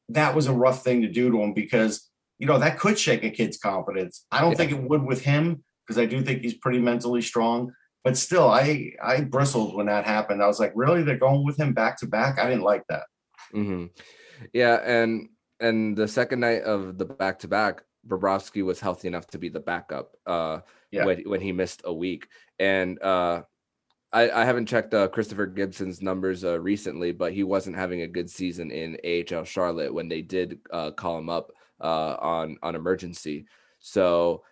[0.08, 3.24] That was a rough thing to do to him because you know that could shake
[3.24, 4.24] a kid's confidence.
[4.32, 4.56] I don't Yeah.
[4.56, 7.72] think it would with him because I do think he's pretty mentally strong.
[8.04, 10.42] But still, I I bristled when that happened.
[10.42, 11.02] I was like, really?
[11.02, 12.38] They're going with him back to back?
[12.38, 13.04] I didn't like that.
[13.52, 13.86] hmm
[14.54, 15.28] Yeah, and
[15.60, 19.48] and the second night of the back to back, Bobrovsky was healthy enough to be
[19.48, 20.12] the backup.
[20.26, 21.04] Uh, Yeah.
[21.04, 23.42] when when he missed a week, and uh,
[24.12, 28.06] I I haven't checked uh, Christopher Gibson's numbers uh, recently, but he wasn't having a
[28.08, 32.74] good season in AHL Charlotte when they did uh, call him up uh, on on
[32.74, 33.46] emergency.
[33.80, 34.44] So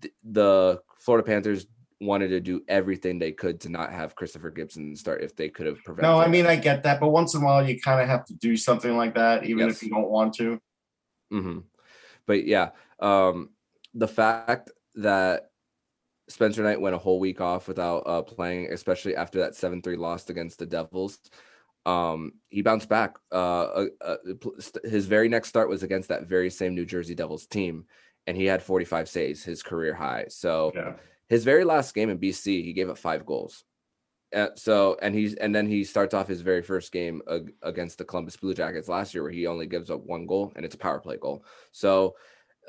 [0.00, 1.66] th- the Florida Panthers
[2.00, 5.66] wanted to do everything they could to not have Christopher Gibson start if they could
[5.66, 6.10] have prevented.
[6.10, 8.24] No, I mean I get that, but once in a while you kind of have
[8.26, 9.76] to do something like that, even Yes.
[9.76, 10.58] if you don't want to.
[11.30, 11.60] hmm
[12.26, 13.50] But yeah, um,
[13.94, 15.50] the fact that
[16.28, 19.96] Spencer Knight went a whole week off without uh, playing, especially after that seven three
[19.96, 21.18] loss against the Devils,
[21.84, 23.16] um, he bounced back.
[23.30, 24.16] Uh, uh, uh,
[24.84, 27.86] his very next start was against that very same New Jersey Devils team,
[28.26, 30.26] and he had 45 saves, his career high.
[30.28, 30.94] So Yeah.
[31.28, 33.64] his very last game in BC, he gave up five goals.
[34.34, 37.98] Uh, so and he's and then he starts off his very first game ag- against
[37.98, 40.74] the Columbus Blue Jackets last year, where he only gives up one goal, and it's
[40.74, 41.44] a power play goal.
[41.70, 42.16] So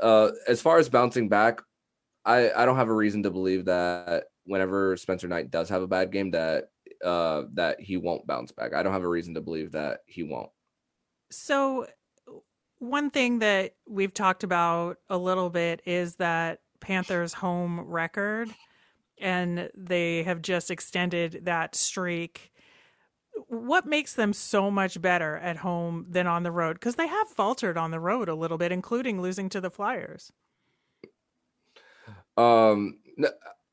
[0.01, 1.61] uh, as far as bouncing back,
[2.25, 5.87] I I don't have a reason to believe that whenever Spencer Knight does have a
[5.87, 6.69] bad game, that
[7.03, 8.73] uh that he won't bounce back.
[8.73, 10.49] I don't have a reason to believe that he won't.
[11.31, 11.87] So,
[12.79, 18.49] one thing that we've talked about a little bit is that Panthers' home record,
[19.19, 22.51] and they have just extended that streak.
[23.47, 26.73] What makes them so much better at home than on the road?
[26.73, 30.31] Because they have faltered on the road a little bit, including losing to the Flyers.
[32.37, 33.29] Um, no,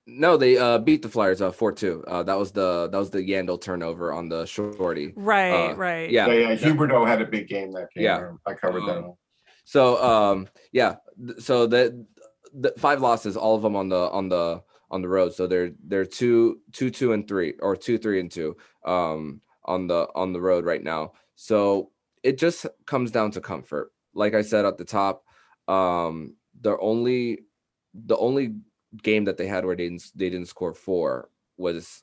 [0.07, 2.05] no they uh beat the Flyers uh four two.
[2.07, 5.13] Uh, that was the that was the Yandle turnover on the shorty.
[5.17, 6.11] Right, Uh, right.
[6.11, 6.57] Yeah, Yeah, yeah.
[6.57, 8.05] Huberdeau had a big game that game.
[8.05, 8.33] Yeah.
[8.47, 8.99] I covered that.
[8.99, 9.17] Um, one.
[9.65, 10.97] So um yeah,
[11.39, 12.07] so the
[12.55, 15.35] the five losses, all of them on the on the on the road.
[15.35, 19.87] So they're they're two two two and three or two three and two um on
[19.87, 21.13] the on the road right now.
[21.37, 21.91] So
[22.23, 23.93] it just comes down to comfort.
[24.15, 25.25] Like I said at the top,
[25.69, 27.41] um the only
[27.95, 28.55] the only
[29.03, 32.03] game that they had where they didn't they didn't score four was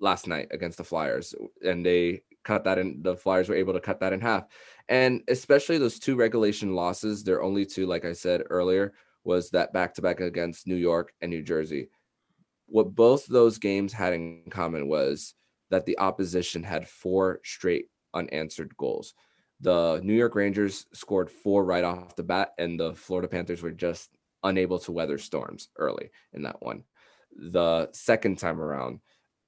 [0.00, 3.02] last night against the Flyers, and they cut that in.
[3.02, 4.44] The Flyers were able to cut that in half,
[4.88, 7.24] and especially those two regulation losses.
[7.24, 11.12] Their only two, like I said earlier, was that back to back against New York
[11.20, 11.88] and New Jersey.
[12.66, 15.34] What both those games had in common was
[15.70, 19.14] that the opposition had four straight unanswered goals.
[19.60, 23.70] The New York Rangers scored four right off the bat, and the Florida Panthers were
[23.70, 24.10] just
[24.42, 26.84] unable to weather storms early in that one.
[27.36, 29.00] The second time around,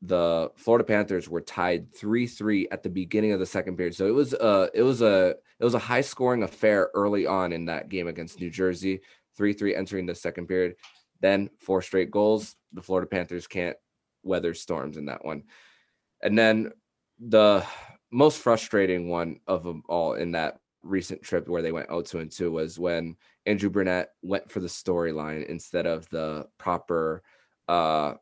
[0.02, 3.94] the Florida Panthers were tied 3-3 at the beginning of the second period.
[3.94, 7.52] So it was a it was a it was a high scoring affair early on
[7.52, 9.00] in that game against New Jersey.
[9.38, 10.76] 3-3 entering the second period.
[11.20, 12.56] Then four straight goals.
[12.72, 13.76] The Florida Panthers can't
[14.22, 15.44] weather storms in that one.
[16.26, 16.72] And then
[17.20, 17.64] the
[18.10, 22.32] most frustrating one of them all in that recent trip where they went 0-2 and
[22.32, 27.22] 2 was when Andrew Brunette went for the storyline instead of the proper
[27.68, 28.14] uh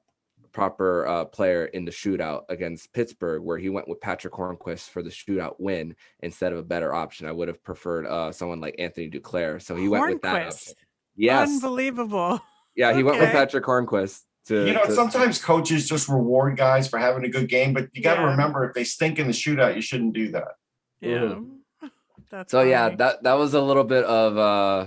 [0.53, 5.03] proper uh, player in the shootout against Pittsburgh, where he went with Patric Hornqvist for
[5.03, 7.27] the shootout win instead of a better option.
[7.27, 9.61] I would have preferred uh, someone like Anthony Duclair.
[9.61, 10.47] So he went with that.
[10.47, 10.71] Hornqvist.
[10.71, 10.75] Option.
[11.17, 11.49] Yes.
[11.49, 12.41] Unbelievable.
[12.77, 14.23] Yeah, he went with Patric Hornqvist.
[14.47, 17.89] To, You know, to- sometimes coaches just reward guys for having a good game, but
[17.95, 18.31] you got to Yeah.
[18.33, 20.57] remember if they stink in the shootout, you shouldn't do that.
[21.01, 21.41] Yeah.
[22.31, 24.87] That's so yeah, that that was a little bit of uh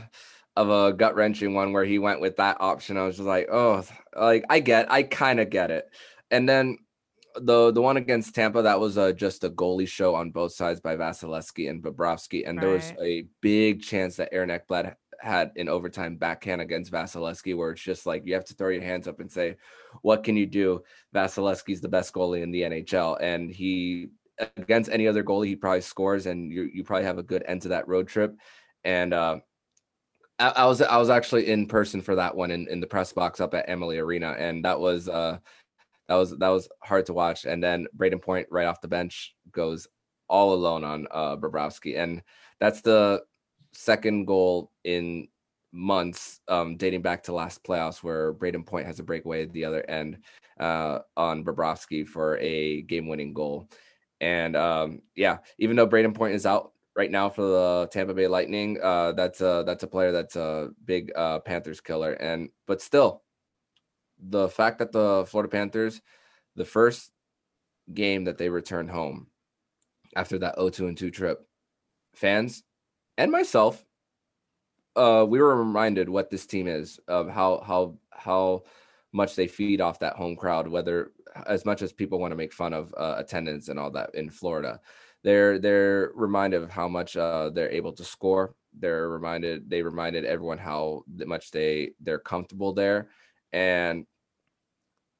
[0.55, 2.97] of a gut wrenching one where he went with that option.
[2.97, 3.83] I was just like, oh,
[4.19, 5.85] like I get, I kind of get it.
[6.31, 6.77] And then
[7.35, 10.81] the the one against Tampa, that was uh, just a goalie show on both sides
[10.81, 15.69] by Vasilevskiy and Bobrovsky, and there was a big chance that Aaron Ekblad had an
[15.69, 19.19] overtime backhand against Vasilevskiy, where it's just like you have to throw your hands up
[19.19, 19.57] and say,
[20.01, 20.83] "What can you do?"
[21.15, 24.09] Vasilevskiy's the best goalie in the NHL, and he
[24.57, 27.61] against any other goalie he probably scores, and you you probably have a good end
[27.63, 28.35] to that road trip.
[28.83, 29.39] And uh,
[30.39, 33.39] I, was I was actually in person for that one in, in the press box
[33.39, 35.39] up at Amalie Arena, and that was uh
[36.07, 37.45] that was that was hard to watch.
[37.45, 39.87] And then Brayden Point right off the bench goes
[40.29, 42.21] all alone on uh Bobrovsky, and
[42.59, 43.23] that's the
[43.77, 45.27] second goal in
[45.71, 49.65] months um dating back to last playoffs where Brayden Point has a breakaway at the
[49.65, 50.17] other end
[50.59, 53.69] uh on Bobrovsky for a game-winning goal.
[54.19, 58.27] And um yeah, even though Brayden Point is out right now for the Tampa Bay
[58.27, 58.79] Lightning.
[58.81, 63.21] Uh, that's a that's a player that's a big uh, Panthers killer, and but still,
[64.19, 66.01] the fact that the Florida Panthers,
[66.55, 67.11] the first
[67.93, 69.27] game that they returned home
[70.15, 71.47] after that 0-2 and 2 trip,
[72.15, 72.63] fans
[73.17, 73.83] and myself,
[74.95, 78.63] uh, we were reminded what this team is of how how how
[79.13, 81.11] much they feed off that home crowd, whether
[81.45, 84.29] as much as people want to make fun of uh, attendance and all that in
[84.29, 84.79] Florida
[85.23, 88.55] they're they're reminded of how much uh, they're able to score.
[88.79, 93.09] They're reminded they reminded everyone how much they they're comfortable there,
[93.51, 94.05] and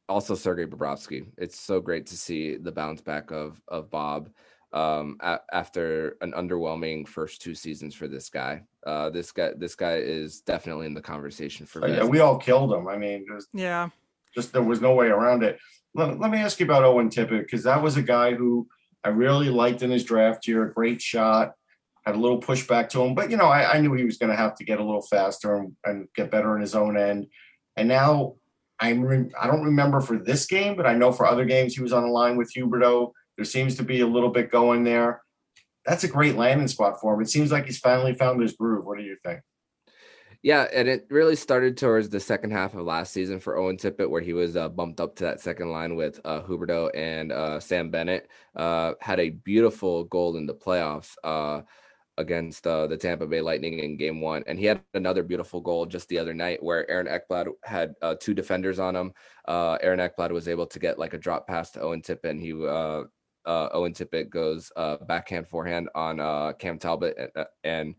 [0.08, 1.28] also Sergei Bobrovsky.
[1.38, 4.30] It's so great to see the bounce back of of Bob
[4.78, 8.64] um, a- after an underwhelming first two seasons for this guy.
[8.86, 11.84] Uh, this guy this guy is definitely in the conversation for.
[11.84, 12.88] Oh, yeah, we all killed him.
[12.88, 13.90] I mean, there's Yeah.
[14.36, 15.58] just there was no way around it.
[15.94, 18.68] Let, let me ask you about Owen Tippett because that was a guy who
[19.04, 20.64] I really liked in his draft year.
[20.64, 21.54] A great shot,
[22.06, 24.30] had a little pushback to him, but you know I, I knew he was going
[24.32, 27.28] to have to get a little faster and, and get better in his own end.
[27.78, 28.36] And now
[28.80, 31.82] I'm re- I don't remember for this game, but I know for other games he
[31.82, 33.12] was on the line with Huberdeau.
[33.38, 35.22] There seems to be a little bit going there.
[35.86, 37.22] That's a great landing spot for him.
[37.22, 38.86] It seems like he's finally found his groove.
[38.86, 39.40] What do you think?
[40.44, 44.10] Yeah, and it really started towards the second half of last season for Owen Tippett,
[44.10, 47.60] where he was uh, bumped up to that second line with uh, Huberdeau and uh,
[47.60, 48.30] Sam Bennett.
[48.56, 51.62] Uh, had a beautiful goal in the playoffs uh,
[52.18, 55.86] against uh, the Tampa Bay Lightning in Game One, and he had another beautiful goal
[55.88, 59.14] just the other night where Aaron Ekblad had uh, two defenders on him.
[59.48, 62.54] Aaron Ekblad was able to get like a drop pass to Owen Tippett, and he
[63.48, 67.96] uh, Owen Tippett goes uh, backhand forehand on uh, Cam Talbot, and, uh, and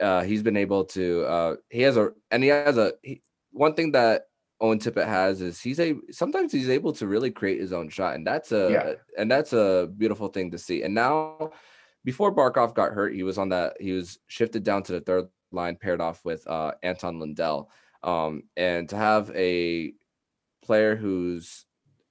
[0.00, 1.24] uh, he's been able to.
[1.24, 4.22] Uh, he has a and he has a he, one thing that
[4.60, 8.14] Owen Tippett has is he's a sometimes he's able to really create his own shot,
[8.14, 8.92] and that's a Yeah.
[9.18, 10.82] and that's a beautiful thing to see.
[10.82, 11.50] And now,
[12.04, 15.28] before Barkov got hurt, he was on that he was shifted down to the third
[15.52, 17.70] line, paired off with uh, Anton Lundell,
[18.02, 19.92] um, and to have a
[20.62, 21.66] player who's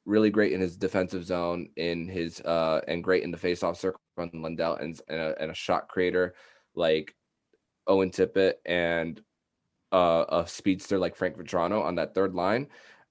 [0.06, 4.02] really great in his defensive zone, in his uh, and great in the faceoff circle
[4.18, 6.36] on Lundell, and, and, a, and a shot creator
[6.76, 7.15] like
[7.88, 9.22] Owen Tippett and
[9.91, 12.68] uh, a speedster like Frank Vatrano on that third line,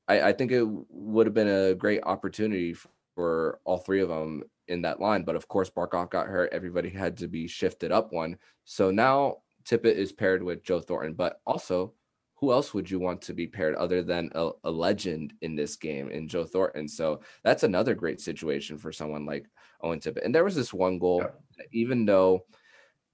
[0.08, 2.74] I, I think it would have been a great opportunity
[3.14, 5.22] for all three of them in that line.
[5.22, 6.52] But of course, Barkov got hurt.
[6.52, 8.36] Everybody had to be shifted up one.
[8.64, 11.14] So now Tippett is paired with Joe Thornton.
[11.14, 11.94] But also,
[12.36, 15.76] who else would you want to be paired other than a, a legend in this
[15.76, 16.88] game in Joe Thornton?
[16.88, 19.46] So that's another great situation for someone like
[19.80, 20.24] Owen Tippett.
[20.24, 21.64] And there was this one goal, Yeah.
[21.72, 22.44] even though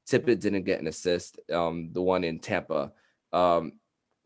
[0.08, 2.92] Tippett didn't get an assist, um, the one in Tampa.
[3.32, 3.72] Um,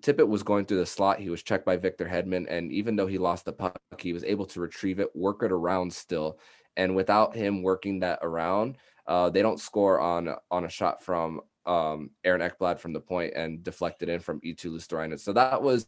[0.03, 1.19] Tippett was going through the slot.
[1.19, 4.25] He was checked by Victor Hedman, and even though he lost the puck, he was
[4.25, 6.39] able to retrieve it, work it around still.
[6.77, 8.77] And without him working that around,
[9.07, 13.35] uh, they don't score on on a shot from um, Aaron Ekblad from the point
[13.35, 15.19] and deflected in from Eetu Luostarinen.
[15.19, 15.87] So that was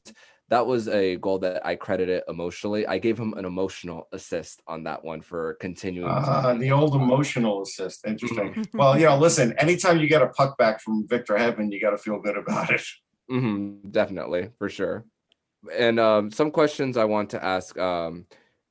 [0.49, 2.87] that was a goal that I credited emotionally.
[2.87, 6.09] I gave him an emotional assist on that one for continuing.
[6.09, 8.07] Uh, the old emotional assist.
[8.07, 8.65] Interesting.
[8.75, 11.91] well, you know, listen, anytime you get a puck back from Victor Hedman, you got
[11.91, 12.83] to feel good about it.
[13.29, 15.05] hmm definitely, for sure.
[15.77, 18.27] And um, some questions I want to ask um,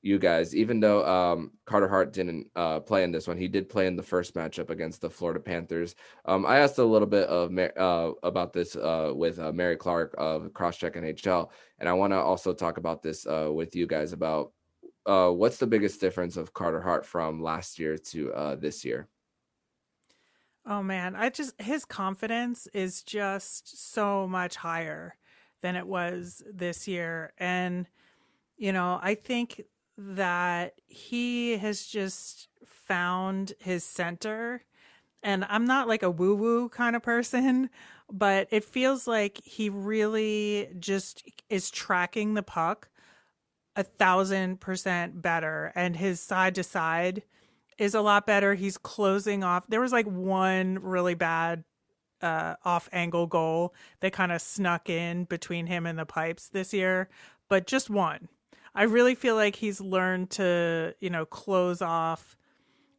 [0.06, 3.68] you guys, even though um, Carter Hart didn't uh, play in this one, he did
[3.68, 5.96] play in the first matchup against the Florida Panthers.
[6.26, 10.14] Um, I asked a little bit of uh, about this uh, with uh, Mary Clark
[10.20, 14.14] of Crosscheck NHL, and I want to also talk about this uh, with you guys
[14.14, 14.52] about
[15.08, 19.08] uh, what's the biggest difference of Carter Hart from last year to this year.
[20.68, 25.16] Oh man, I just his confidence is just so much higher
[25.64, 27.88] than it was this year and
[28.58, 29.62] you know, I think
[29.98, 34.64] that he has just found his center
[35.24, 37.72] and I'm not like a woo woo kind of person,
[38.12, 42.90] but it feels like he really just is tracking the puck
[43.76, 47.24] a thousand percent better and his side to side
[47.78, 48.54] is a lot better.
[48.54, 49.68] He's closing off.
[49.68, 51.64] There was like one really bad
[52.22, 56.74] uh, off angle goal that kind of snuck in between him and the pipes this
[56.74, 57.10] year,
[57.50, 58.30] but just one.
[58.76, 62.36] I really feel like he's learned to, you know, close off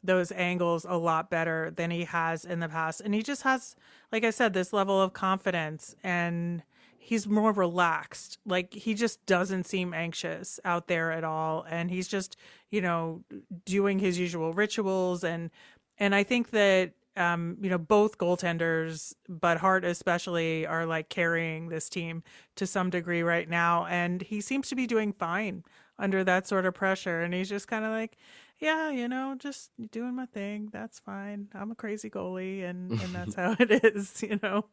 [0.03, 3.01] those angles a lot better than he has in the past.
[3.01, 3.77] And he just has,
[4.11, 6.62] like I said, this level of confidence and
[6.97, 8.39] he's more relaxed.
[8.47, 11.67] Like he just doesn't seem anxious out there at all.
[11.69, 12.37] And he's just,
[12.71, 13.23] you know,
[13.64, 15.51] doing his usual rituals and
[15.99, 21.69] and I think that um, you know, both goaltenders, but Hart especially, are like carrying
[21.69, 22.23] this team
[22.57, 23.87] to some degree right now.
[23.87, 25.64] And he seems to be doing fine
[25.99, 27.23] under that sort of pressure.
[27.23, 28.17] And he's just kind of like,
[28.59, 30.69] yeah, you know, just doing my thing.
[30.73, 31.49] That's fine.
[31.55, 34.23] I'm a crazy goalie, and and that's how it is.
[34.27, 34.67] You know.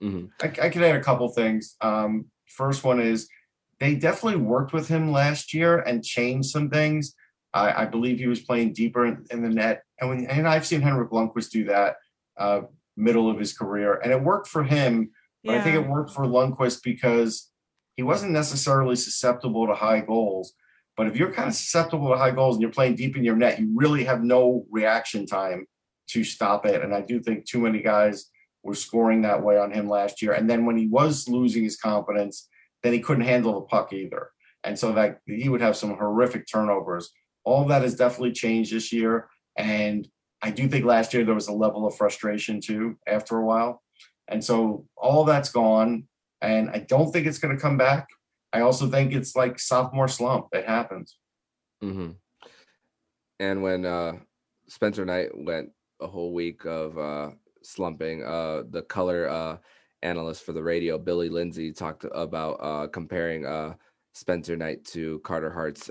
[0.00, 1.76] hmm I, I could add a couple things.
[1.80, 3.28] Um, first one is
[3.78, 7.14] they definitely worked with him last year and changed some things.
[7.52, 10.66] I, I believe he was playing deeper in, in the net, and when and I've
[10.66, 11.96] seen Henrik Lundqvist do that
[12.38, 12.62] uh,
[12.96, 15.10] middle of his career, and it worked for him.
[15.42, 17.50] But I think it worked for Lundqvist because
[17.96, 20.52] he wasn't necessarily susceptible to high goals.
[20.98, 23.36] But if you're kind of susceptible to high goals and you're playing deep in your
[23.36, 25.66] net, you really have no reaction time
[26.08, 26.82] to stop it.
[26.82, 28.26] And I do think too many guys
[28.62, 30.32] were scoring that way on him last year.
[30.32, 32.48] And then when he was losing his confidence,
[32.82, 34.30] then he couldn't handle the puck either.
[34.62, 37.10] And so that he would have some horrific turnovers.
[37.50, 39.28] All that has definitely changed this year.
[39.56, 40.06] And
[40.40, 43.82] I do think last year there was a level of frustration too after a while.
[44.28, 46.04] And so all that's gone.
[46.40, 48.06] And I don't think it's going to come back.
[48.52, 50.46] I also think it's like sophomore slump.
[50.52, 51.18] It happens.
[51.82, 52.10] Mm-hmm.
[53.40, 54.12] And when uh,
[54.68, 55.70] Spencer Knight went
[56.00, 57.30] a whole week of uh,
[57.62, 59.56] slumping, uh, the color uh,
[60.02, 63.74] analyst for the radio, Billy Lindsay, talked about uh, comparing uh,
[64.14, 65.90] Spencer Knight to Carter Hart's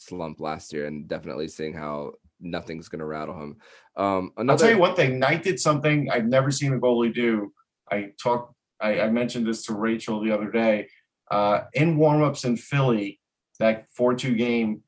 [0.00, 3.56] slump last year, and definitely seeing how nothing's going to rattle him.
[3.96, 4.52] Um, another...
[4.52, 7.52] I'll tell you one thing: Knight did something I've never seen a goalie do.
[7.90, 10.88] I talked, I, I mentioned this to Rachel the other day.
[11.30, 13.20] Uh, in warmups in Philly,
[13.58, 14.82] that four-two game,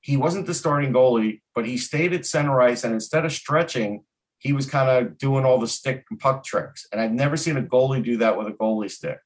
[0.00, 4.04] he wasn't the starting goalie, but he stayed at center ice, and instead of stretching,
[4.38, 6.86] he was kind of doing all the stick and puck tricks.
[6.92, 9.18] And I've never seen a goalie do that with a goalie stick.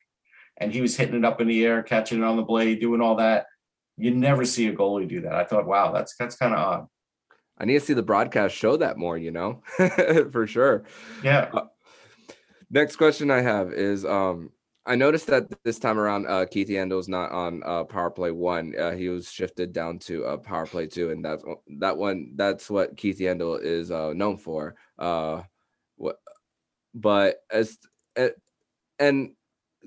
[0.58, 3.00] And he was hitting it up in the air, catching it on the blade, doing
[3.02, 3.46] all that.
[3.96, 5.34] You never see a goalie do that.
[5.34, 6.86] I thought, wow, that's that's kind of odd.
[7.58, 9.62] I need to see the broadcast show that more, you know,
[10.32, 10.84] for sure.
[11.22, 11.50] Yeah.
[11.52, 11.66] Uh,
[12.70, 14.50] next question I have is um
[14.84, 18.74] I noticed that this time around, uh, Keith Yandle's not on uh, power play one.
[18.76, 21.44] Uh, he was shifted down to uh, power play two, and that's
[21.78, 22.32] that one.
[22.34, 24.74] That's what Keith Yandle is uh, known for.
[24.98, 25.42] Uh,
[25.96, 26.16] what,
[26.94, 27.78] but as
[28.18, 28.30] uh,
[28.98, 29.34] and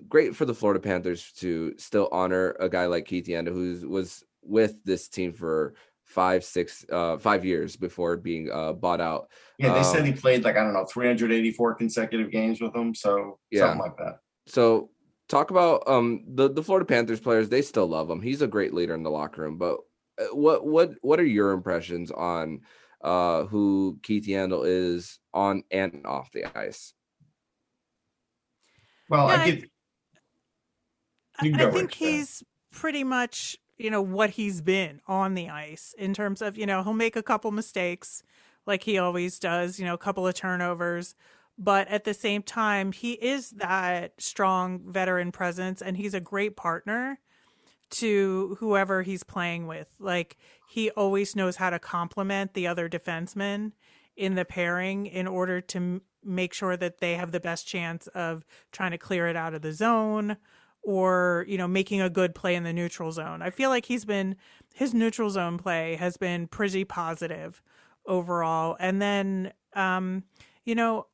[0.08, 4.24] great for the Florida Panthers to still honor a guy like Keith Yandle, who was
[4.42, 9.30] with this team for five, six, uh, five years before being uh, bought out.
[9.58, 12.74] Yeah, they um, said he um, played like I don't know, 384 consecutive games with
[12.74, 13.62] them, so yeah.
[13.62, 14.20] something like that.
[14.48, 14.90] So
[15.28, 17.50] talk about um the the Florida Panthers players.
[17.50, 18.22] They still love him.
[18.22, 19.58] He's a great leader in the locker room.
[19.58, 19.78] But
[20.20, 22.62] uh, what what what are your impressions on
[23.04, 26.94] uh who Keith Yandle is on and off the ice?
[29.10, 29.70] Well, yeah, I, get,
[31.40, 36.42] I, think he's pretty much you know what he's been on the ice in terms
[36.42, 38.24] of you know he'll make a couple mistakes
[38.66, 41.16] like he always does you know a couple of turnovers
[41.58, 46.56] but at the same time he is that strong veteran presence and he's a great
[46.56, 47.20] partner
[47.92, 49.88] to whoever he's playing with.
[50.00, 53.72] Like he always knows how to complement the other defensemen
[54.16, 58.08] in the pairing in order to m- make sure that they have the best chance
[58.08, 60.38] of trying to clear it out of the zone
[60.86, 64.06] or you know making a good play in the neutral zone i feel like he's
[64.06, 64.36] been
[64.74, 67.62] his neutral zone play has been pretty positive
[68.06, 70.24] overall and then um
[70.64, 71.08] you know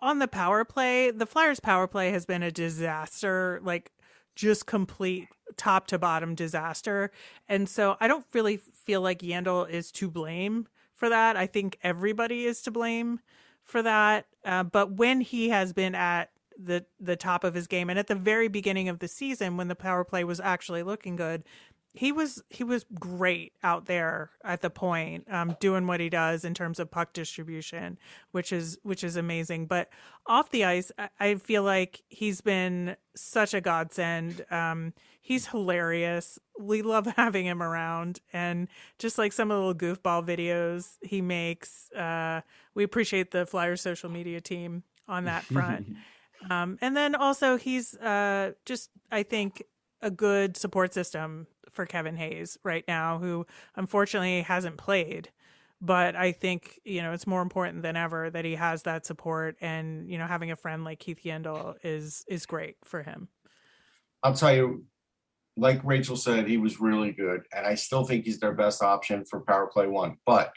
[0.00, 3.90] on the power play, the Flyers power play has been a disaster, like
[4.34, 7.10] just complete top to bottom disaster.
[7.48, 11.36] And so I don't really feel like Yandle is to blame for that.
[11.36, 13.20] I think everybody is to blame
[13.62, 14.26] for that.
[14.44, 17.90] Uh, but when he has been at the the top of his game.
[17.90, 21.16] And at the very beginning of the season when the power play was actually looking
[21.16, 21.44] good,
[21.94, 26.44] he was he was great out there at the point um, doing what he does
[26.44, 27.98] in terms of puck distribution
[28.30, 29.66] which is which is amazing.
[29.66, 29.90] But
[30.26, 34.44] off the ice i, I feel like he's been such a godsend.
[34.50, 36.38] Um, he's hilarious.
[36.58, 38.20] We love having him around.
[38.32, 42.40] And just like some of the little goofball videos he makes uh,
[42.74, 45.96] we appreciate the flyer social media team on that front
[46.50, 49.62] um, and then also he's uh, just i think
[50.02, 55.30] a good support system for Kevin Hayes right now, who unfortunately hasn't played.
[55.80, 59.56] But I think, you know, it's more important than ever that he has that support
[59.60, 63.28] and, you know, having a friend like Keith Yandle is is great for him.
[64.22, 64.84] I'll tell you,
[65.56, 67.42] like Rachel said, he was really good.
[67.52, 70.18] And I still think he's their best option for power play one.
[70.24, 70.52] But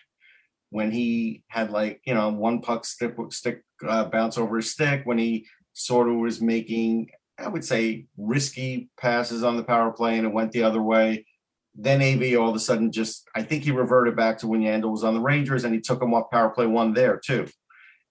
[0.69, 5.01] when he had like, you know, one puck stick stick uh, bounce over his stick,
[5.05, 10.17] when he sort of was making I would say, risky passes on the power play
[10.17, 11.25] and it went the other way.
[11.75, 14.91] Then AV all of a sudden just, I think he reverted back to when Yandle
[14.91, 17.47] was on the Rangers and he took him off power play one there too.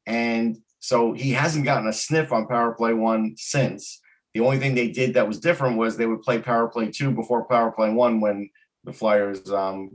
[0.06, 4.00] And so he hasn't gotten a sniff on power play one since.
[4.34, 7.10] The only thing they did that was different was they would play power play two
[7.10, 8.50] before power play one when
[8.82, 9.92] the Flyers um,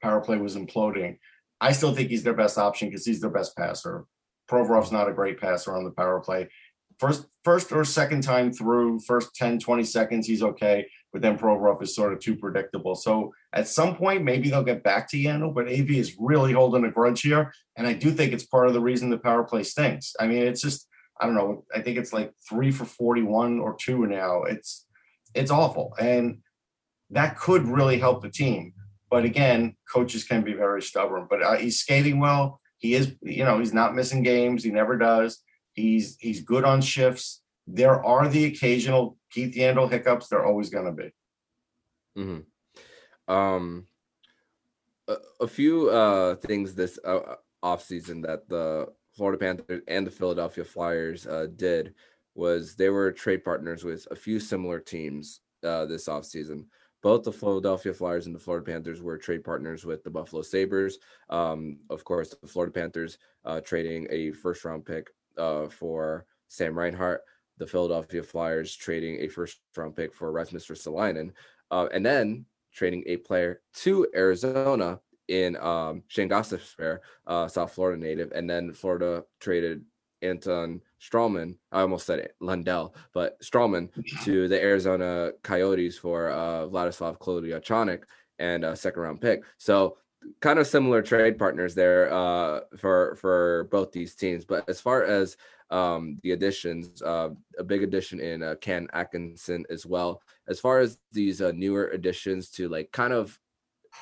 [0.00, 1.18] power play was imploding.
[1.60, 4.04] I still think he's their best option because he's their best passer.
[4.48, 6.48] Provorov's not a great passer on the power play
[6.98, 11.82] first first or second time through first 10 20 seconds he's okay but then Provorov
[11.82, 12.94] is sort of too predictable.
[12.94, 16.84] So at some point maybe they'll get back to Yandle but AV is really holding
[16.84, 19.62] a grudge here and I do think it's part of the reason the power play
[19.62, 20.14] stinks.
[20.20, 20.86] I mean it's just
[21.20, 24.42] I don't know I think it's like 3 for 41 or 2 now.
[24.42, 24.86] It's
[25.34, 26.38] it's awful and
[27.10, 28.74] that could really help the team.
[29.10, 32.60] But again coaches can be very stubborn but uh, he's skating well.
[32.76, 34.62] He is, you know, he's not missing games.
[34.62, 35.42] He never does.
[35.78, 37.42] He's he's good on shifts.
[37.66, 40.26] There are the occasional Keith Yandle hiccups.
[40.26, 41.12] They're always going to be.
[42.18, 43.32] Mm-hmm.
[43.32, 43.86] Um,
[45.06, 50.10] a, a few uh things this uh, off season that the Florida Panthers and the
[50.10, 51.94] Philadelphia Flyers uh, did
[52.34, 56.64] was they were trade partners with a few similar teams uh, this offseason.
[57.02, 60.98] Both the Philadelphia Flyers and the Florida Panthers were trade partners with the Buffalo Sabres.
[61.30, 65.08] Um, of course, the Florida Panthers uh, trading a first round pick
[65.38, 67.22] uh, for Sam Reinhart,
[67.58, 71.32] the Philadelphia Flyers trading a first round pick for Rasmus Ristolainen,
[71.70, 78.00] uh, and then trading a player to Arizona in um, Shane Gostisbehere, uh, South Florida
[78.00, 79.84] native, and then Florida traded
[80.22, 81.56] Anton Stralman.
[81.70, 83.90] I almost said it, Lundell, but Stralman
[84.24, 88.04] to the Arizona Coyotes for uh, Vladislav Kolyachonok
[88.38, 89.42] and a second round pick.
[89.58, 89.98] So
[90.40, 94.44] kind of similar trade partners there uh, for for both these teams.
[94.44, 95.36] But as far as
[95.70, 100.22] um, the additions, uh, a big addition in uh, Cam Atkinson as well.
[100.48, 103.38] As far as these uh, newer additions to like kind of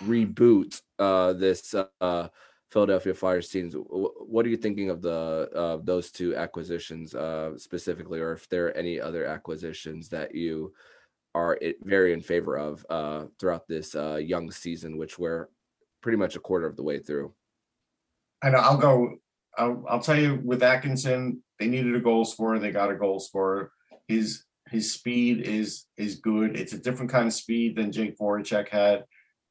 [0.04, 2.28] reboot uh, this uh,
[2.70, 3.74] Philadelphia Flyers teams.
[3.74, 7.14] What are you thinking of the those two acquisitions
[7.56, 10.72] specifically, or if there are any other acquisitions that you
[11.34, 12.84] are very in favor of
[13.38, 15.48] throughout this young season, which we're
[16.06, 17.34] pretty much a quarter of the way through?
[18.40, 18.58] I know.
[18.58, 19.16] I'll go.
[19.58, 22.60] I'll, I'll tell you with Atkinson, they needed a goal scorer.
[22.60, 23.72] They got a goal scorer.
[24.06, 26.56] His his speed is is good.
[26.56, 29.04] It's a different kind of speed than Jake Voracek had.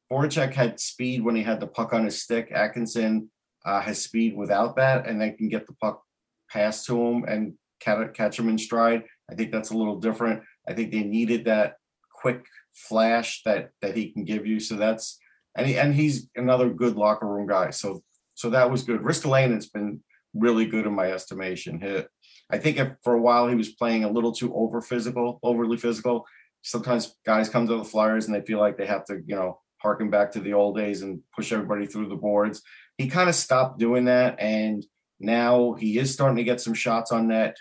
[0.09, 2.53] Voracek had speed when he had the puck on his stick.
[2.53, 3.29] Atkinson
[3.65, 6.03] uh, has speed without that, and they can get the puck
[6.49, 9.03] passed to him and catch him in stride.
[9.29, 10.41] I think that's a little different.
[10.69, 11.73] I think they needed that
[12.13, 14.61] quick flash that that he can give you.
[14.61, 15.19] So that's
[15.55, 17.69] and he, and he's another good locker room guy.
[17.71, 18.03] So
[18.33, 19.01] so that was good.
[19.01, 20.01] Ristolainen's been
[20.33, 21.79] really good in my estimation.
[21.79, 22.03] He,
[22.49, 25.77] I think if for a while he was playing a little too over physical, overly
[25.77, 26.25] physical.
[26.61, 29.61] Sometimes guys come to the Flyers and they feel like they have to, you know,
[29.77, 32.61] harken back to the old days and push everybody through the boards.
[32.97, 34.85] He kind of stopped doing that, and
[35.19, 37.57] now he is starting to get some shots on net.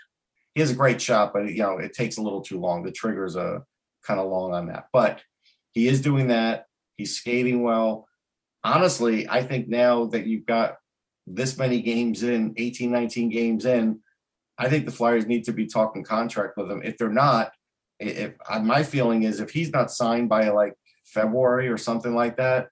[0.53, 2.83] He has a great shot, but you know it takes a little too long.
[2.83, 3.61] The trigger's uh, a
[4.07, 5.21] kind of long on that, but
[5.73, 6.65] he is doing that.
[6.97, 8.07] He's skating well.
[8.63, 10.77] Honestly, I think now that you've got
[11.27, 13.99] this many games in, 18, 19 games in,
[14.57, 16.81] I think the Flyers need to be talking contract with him.
[16.83, 17.51] If they're not,
[17.99, 20.73] if my feeling is if he's not signed by like
[21.03, 22.69] February or something like that,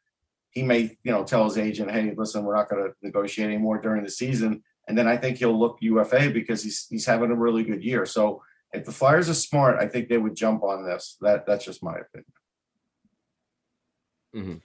[0.51, 3.81] he may, you know, tell his agent, "Hey, listen, we're not going to negotiate anymore
[3.81, 7.35] during the season." And then I think he'll look UFA because he's he's having a
[7.35, 8.05] really good year.
[8.05, 11.17] So if the Flyers are smart, I think they would jump on this.
[11.21, 12.25] That that's just my opinion.
[14.35, 14.55] Mm-hmm.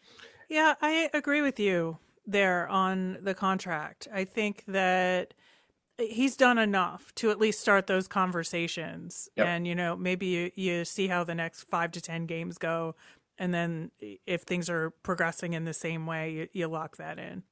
[0.48, 4.08] Yeah, I agree with you there on the contract.
[4.12, 5.34] I think that
[5.98, 9.48] he's done enough to at least start those conversations yep.
[9.48, 12.94] and you know maybe you, you see how the next five to ten games go
[13.38, 13.90] and then
[14.26, 17.44] if things are progressing in the same way, you, you lock that in.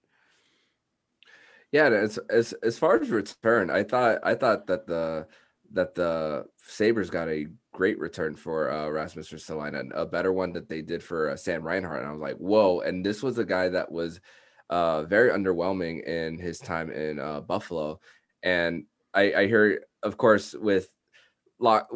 [1.72, 5.26] Yeah, as as as far as return, I thought I thought that the
[5.72, 7.46] that the Sabres got a
[7.76, 11.62] great return for uh, Rasmus Ristolainen, a better one that they did for uh, Sam
[11.62, 12.00] Reinhart.
[12.00, 12.80] And I was like, whoa!
[12.80, 14.18] And this was a guy that was
[14.70, 18.00] uh, very underwhelming in his time in uh, Buffalo.
[18.42, 20.88] And I, I hear, of course, with
[21.58, 21.88] lock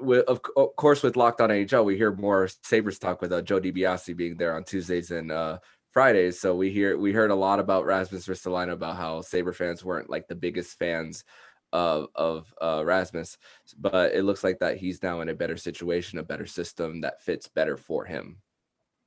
[0.00, 0.40] with, of,
[0.76, 4.36] course, with Locked On NHL, we hear more Sabres talk with uh, Joe DiBiase being
[4.36, 5.58] there on Tuesdays and uh,
[5.92, 6.40] Fridays.
[6.40, 10.08] So we hear we heard a lot about Rasmus Ristolainen about how Sabre fans weren't
[10.08, 11.24] like the biggest fans
[11.72, 13.38] of of uh, Rasmus,
[13.78, 17.22] but it looks like that he's now in a better situation, a better system that
[17.22, 18.38] fits better for him.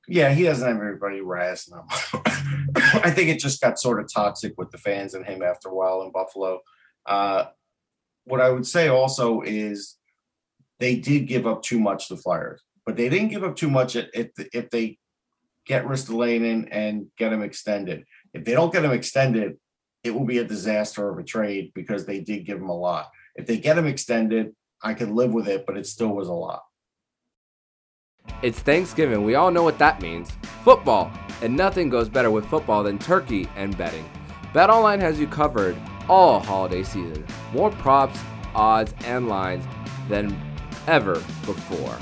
[0.06, 2.22] Yeah, he doesn't have everybody razzing him.
[2.76, 5.74] I think it just got sort of toxic with the fans and him after a
[5.74, 6.60] while in Buffalo.
[7.06, 7.46] Uh,
[8.24, 9.96] what I would say also is
[10.78, 13.96] they did give up too much to Flyers, but they didn't give up too much
[13.96, 14.98] if if they
[15.66, 18.04] get Ristolainen and get him extended.
[18.32, 19.56] If they don't get him extended,
[20.04, 23.10] it will be a disaster of a trade because they did give him a lot.
[23.34, 26.32] If they get him extended, I could live with it, but it still was a
[26.32, 26.62] lot.
[28.42, 29.24] It's Thanksgiving.
[29.24, 30.30] We all know what that means.
[30.62, 31.10] Football.
[31.42, 34.08] And nothing goes better with football than turkey and betting.
[34.52, 35.76] BetOnline has you covered
[36.08, 37.26] all holiday season.
[37.52, 38.20] More props,
[38.54, 39.64] odds, and lines
[40.08, 40.38] than
[40.86, 41.98] ever before.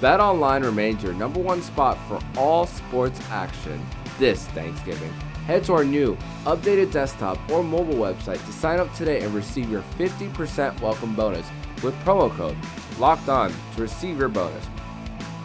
[0.00, 3.84] BetOnline remains your number one spot for all sports action
[4.18, 5.12] this Thanksgiving.
[5.48, 9.70] Head to our new updated desktop or mobile website to sign up today and receive
[9.70, 11.48] your 50% welcome bonus
[11.82, 12.54] with promo code
[12.98, 14.66] locked on to receive your bonus.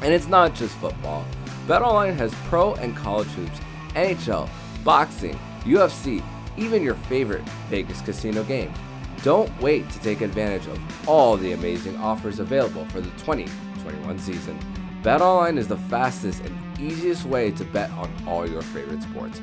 [0.01, 1.25] And it's not just football.
[1.67, 3.61] BetOnline has pro and college hoops,
[3.95, 4.49] NHL,
[4.83, 6.21] boxing, UFC,
[6.57, 8.75] even your favorite Vegas casino games.
[9.21, 14.59] Don't wait to take advantage of all the amazing offers available for the 2021 season.
[15.01, 19.39] BetOnline is the fastest and easiest way to bet on all your favorite sports.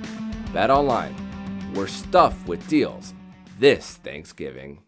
[0.52, 1.14] BetOnline,
[1.76, 3.14] we're stuffed with deals
[3.60, 4.82] this Thanksgiving.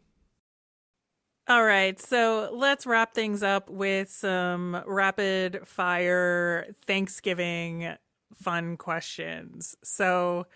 [1.48, 7.94] All right, so let's wrap things up with some rapid fire Thanksgiving
[8.34, 9.76] fun questions.
[9.84, 10.46] So,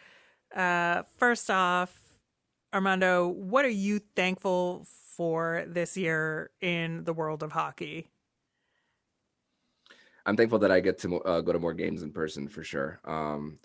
[0.54, 1.96] uh, first off,
[2.74, 4.86] Armando, what are you thankful
[5.16, 8.08] for this year in the world of hockey?
[10.24, 12.98] I'm thankful that I get to uh, go to more games in person for sure.
[13.04, 13.58] Um,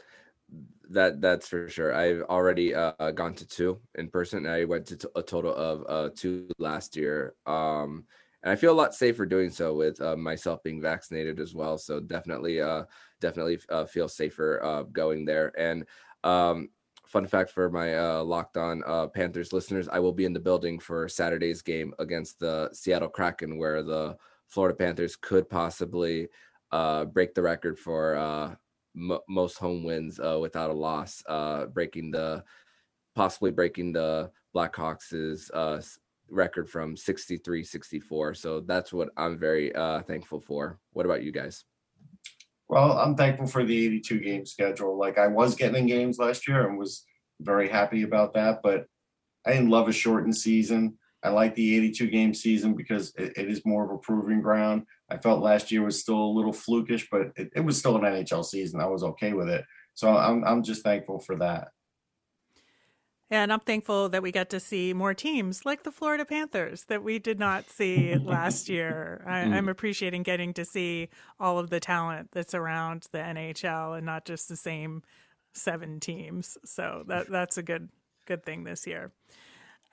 [0.89, 1.93] that that's for sure.
[1.93, 4.45] I've already uh, gone to two in person.
[4.45, 8.05] I went to t- a total of uh, two last year, um,
[8.43, 11.77] and I feel a lot safer doing so with uh, myself being vaccinated as well.
[11.77, 12.83] So definitely, uh,
[13.19, 15.53] definitely uh, feel safer uh, going there.
[15.57, 15.85] And
[16.23, 16.69] um,
[17.05, 20.39] fun fact for my uh, locked on uh, Panthers listeners, I will be in the
[20.39, 26.27] building for Saturday's game against the Seattle Kraken, where the Florida Panthers could possibly
[26.71, 28.55] uh, break the record for uh,
[28.95, 32.43] m- most home wins uh, without a loss, uh, breaking the
[33.15, 35.81] possibly breaking the Blackhawks' uh,
[36.29, 38.33] record from 63 64.
[38.33, 40.79] So that's what I'm very uh, thankful for.
[40.93, 41.65] What about you guys?
[42.69, 44.97] Well, I'm thankful for the 82 game schedule.
[44.97, 47.03] Like I was getting in games last year and was
[47.41, 48.85] very happy about that, but
[49.45, 50.97] I didn't love a shortened season.
[51.23, 54.85] I like the 82 game season because it, it is more of a proving ground.
[55.09, 58.03] I felt last year was still a little flukish, but it, it was still an
[58.03, 58.79] NHL season.
[58.79, 59.63] I was okay with it.
[59.93, 61.69] So I'm I'm just thankful for that.
[63.31, 67.01] And I'm thankful that we got to see more teams like the Florida Panthers that
[67.01, 69.23] we did not see last year.
[69.25, 69.69] I, am mm.
[69.69, 71.07] appreciating getting to see
[71.39, 75.01] all of the talent that's around the NHL and not just the same
[75.53, 76.57] seven teams.
[76.65, 77.87] So that that's a good
[78.25, 79.13] good thing this year.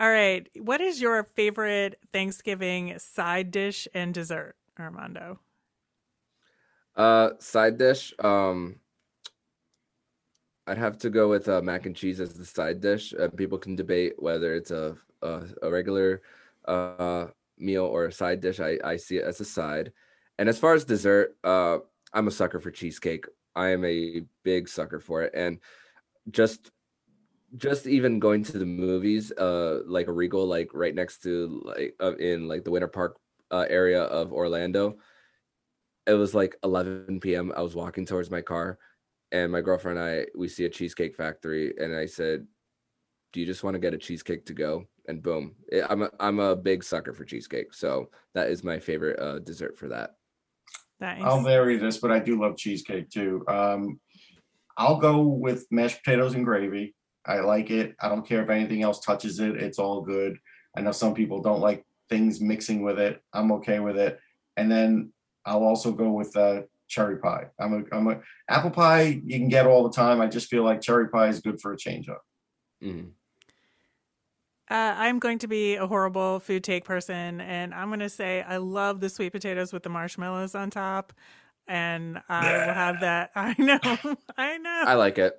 [0.00, 0.48] All right.
[0.56, 5.40] What is your favorite Thanksgiving side dish and dessert, Armando?
[6.96, 8.14] Uh, side dish.
[8.18, 8.76] Um,
[10.66, 13.14] I'd have to go with uh, mac and cheese as the side dish.
[13.14, 16.22] Uh, people can debate whether it's a a, a regular
[16.66, 17.26] uh,
[17.58, 18.60] meal or a side dish.
[18.60, 19.92] I, I see it as a side.
[20.38, 21.78] And as far as dessert, uh,
[22.12, 23.26] I'm a sucker for cheesecake.
[23.54, 25.32] I am a big sucker for it.
[25.34, 25.58] And
[26.30, 26.70] just
[27.56, 31.94] just even going to the movies, uh, like a Regal, like right next to like
[32.00, 33.18] uh, in like the Winter Park
[33.50, 34.98] uh, area of Orlando.
[36.06, 37.52] It was like 11 p.m.
[37.56, 38.78] I was walking towards my car,
[39.32, 42.46] and my girlfriend and I we see a cheesecake factory, and I said,
[43.32, 46.10] "Do you just want to get a cheesecake to go?" And boom, it, I'm a,
[46.20, 50.16] I'm a big sucker for cheesecake, so that is my favorite uh, dessert for that.
[51.00, 51.22] Nice.
[51.22, 53.44] I'll vary this, but I do love cheesecake too.
[53.48, 54.00] Um,
[54.76, 56.94] I'll go with mashed potatoes and gravy.
[57.24, 57.94] I like it.
[58.00, 59.56] I don't care if anything else touches it.
[59.56, 60.38] It's all good.
[60.76, 63.22] I know some people don't like things mixing with it.
[63.32, 64.18] I'm okay with it.
[64.56, 65.12] And then
[65.44, 67.46] I'll also go with uh, cherry pie.
[67.58, 69.20] I'm a, I'm a apple pie.
[69.24, 70.20] You can get all the time.
[70.20, 72.22] I just feel like cherry pie is good for a change up.
[72.82, 73.08] Mm-hmm.
[74.70, 78.42] Uh, I'm going to be a horrible food take person, and I'm going to say
[78.42, 81.14] I love the sweet potatoes with the marshmallows on top,
[81.66, 83.30] and I will have that.
[83.34, 83.80] I know,
[84.36, 84.82] I know.
[84.86, 85.34] I like it.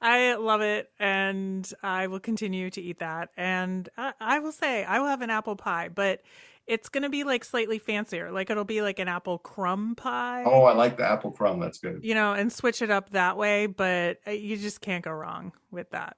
[0.00, 3.30] I love it, and I will continue to eat that.
[3.36, 6.22] And I, I will say I will have an apple pie, but
[6.66, 8.30] it's going to be like slightly fancier.
[8.30, 10.44] Like it'll be like an apple crumb pie.
[10.46, 11.60] Oh, I like the apple crumb.
[11.60, 12.00] That's good.
[12.02, 15.52] You know, and switch it up that way, but uh, you just can't go wrong
[15.70, 16.16] with that.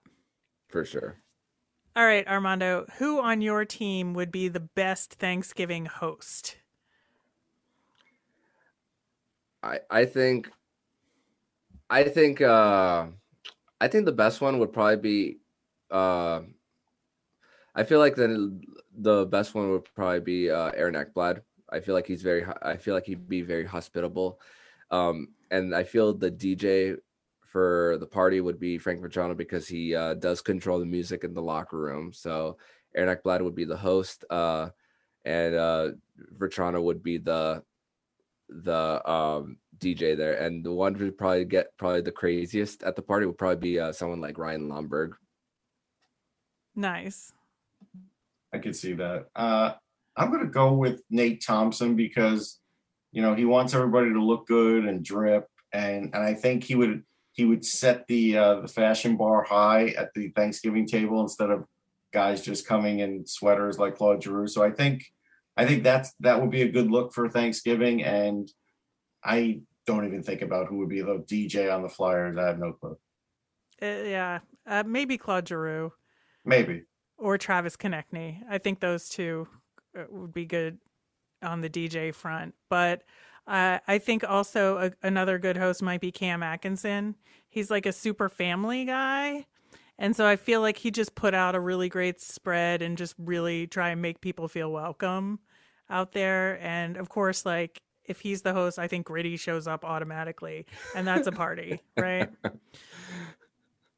[0.68, 1.16] For sure.
[1.95, 6.57] All right, Armando, who on your team would be the best Thanksgiving host?
[9.62, 10.51] I I think
[11.88, 13.07] I think uh
[13.83, 15.39] I think the best one would probably be.
[15.91, 16.43] Uh,
[17.74, 18.61] I feel like the
[18.97, 21.43] the best one would probably be uh, Aaron Ekblad.
[21.68, 22.47] I feel like he's very.
[22.62, 24.39] I feel like he'd be very hospitable,
[24.93, 26.97] um, and I feel the DJ
[27.41, 31.35] for the party would be Frank Vatrano because he uh, does control the music in
[31.35, 32.12] the locker room.
[32.12, 32.59] So
[32.95, 34.68] Aaron Ekblad would be the host, uh,
[35.24, 35.89] and uh,
[36.39, 37.64] Vatrano would be the
[38.63, 43.03] the um, DJ there, and the one who probably get probably the craziest at the
[43.03, 45.13] party would probably be uh, someone like Ryan Lomberg.
[46.75, 47.33] Nice.
[48.53, 49.27] I could see that.
[49.35, 49.73] Uh,
[50.17, 52.61] I'm going to go with Nate Thompson because
[53.13, 56.75] you know he wants everybody to look good and drip, and and I think he
[56.75, 61.51] would he would set the uh, the fashion bar high at the Thanksgiving table instead
[61.51, 61.65] of
[62.13, 64.47] guys just coming in sweaters like Claude Giroux.
[64.47, 65.05] So I think
[65.57, 68.03] I think that's that would be a good look for Thanksgiving.
[68.03, 68.51] And
[69.25, 72.39] I don't even think about who would be the DJ on the Flyers.
[72.39, 72.97] I have no clue.
[73.81, 75.93] Uh, yeah, uh, maybe Claude Giroux
[76.45, 76.85] Maybe.
[77.19, 78.39] or Travis Konecny.
[78.49, 79.49] I think those two
[79.99, 80.79] uh, would be good
[81.43, 82.55] on the DJ front.
[82.71, 83.03] But
[83.47, 87.17] uh, I think also a, another good host might be Cam Atkinson.
[87.49, 89.47] He's like a super family guy.
[89.99, 93.14] And so I feel like he just put out a really great spread and just
[93.18, 95.38] really try and make people feel welcome
[95.88, 96.59] out there.
[96.61, 101.07] And of course, like if he's the host, I think Gritty shows up automatically, and
[101.07, 102.28] that's a party, right?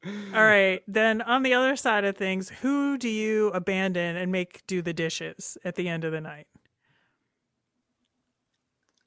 [0.04, 0.82] All right.
[0.86, 4.92] Then on the other side of things, who do you abandon and make do the
[4.92, 6.46] dishes at the end of the night?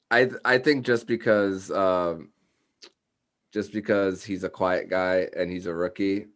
[0.10, 2.30] I I think just because um
[3.54, 6.28] just because he's a quiet guy and he's a rookie,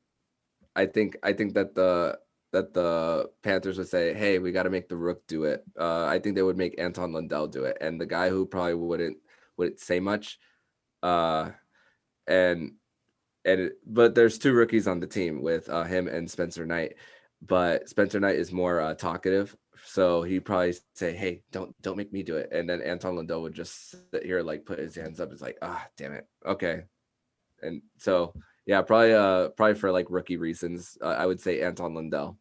[0.75, 2.19] I think I think that the
[2.51, 6.05] that the Panthers would say, "Hey, we got to make the rook do it." Uh,
[6.05, 9.17] I think they would make Anton Lundell do it, and the guy who probably wouldn't
[9.57, 10.39] wouldn't say much.
[11.03, 11.51] Uh,
[12.27, 12.73] and
[13.45, 16.95] and it, but there's two rookies on the team with uh, him and Spencer Knight,
[17.41, 19.55] but Spencer Knight is more uh, talkative,
[19.85, 23.41] so he probably say, "Hey, don't don't make me do it," and then Anton Lundell
[23.43, 25.31] would just sit here like put his hands up.
[25.31, 26.83] It's like, ah, damn it, okay,
[27.61, 28.33] and so
[28.65, 32.37] yeah, probably uh probably for like rookie reasons, uh, I would say Anton Lundell.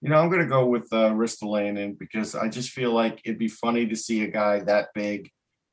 [0.00, 3.38] You know, I'm going to go with uh, Ristolainen because I just feel like it'd
[3.38, 5.30] be funny to see a guy that big,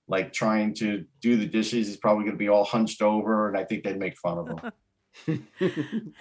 [0.10, 1.88] like trying to do the dishes.
[1.88, 4.74] He's probably going to be all hunched over, and I think they'd make fun of
[5.26, 5.47] him.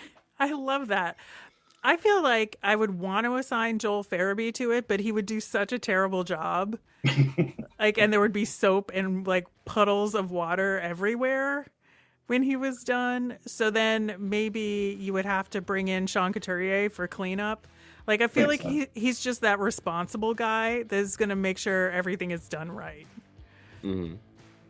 [0.38, 1.16] I love that.
[1.82, 5.26] I feel like I would want to assign Joel Farabee to it, but he would
[5.26, 6.78] do such a terrible job.
[7.78, 11.66] like, and there would be soap and like puddles of water everywhere
[12.26, 13.38] when he was done.
[13.46, 17.66] So then maybe you would have to bring in Sean Couturier for cleanup.
[18.06, 21.58] Like, I feel Makes like he, he's just that responsible guy that's going to make
[21.58, 23.06] sure everything is done right.
[23.82, 24.14] hmm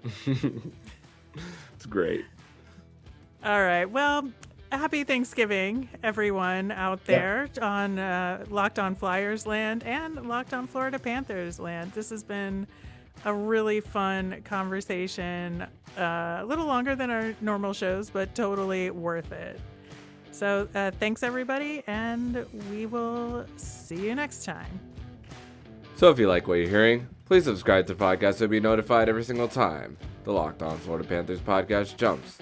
[0.27, 2.25] it's great.
[3.45, 3.85] All right.
[3.85, 4.31] Well,
[4.73, 10.99] happy Thanksgiving, everyone out there on uh, Locked On Flyers land and Locked On Florida
[10.99, 11.93] Panthers land.
[11.93, 12.67] This has been
[13.25, 15.63] a really fun conversation,
[15.99, 19.61] uh, a little longer than our normal shows, but totally worth it.
[20.31, 24.81] So, uh, thanks everybody, and we will see you next time.
[25.97, 29.09] So if you like what you're hearing, please subscribe to the podcast to be notified
[29.09, 32.39] every single time the Locked On Florida Panthers podcast jumps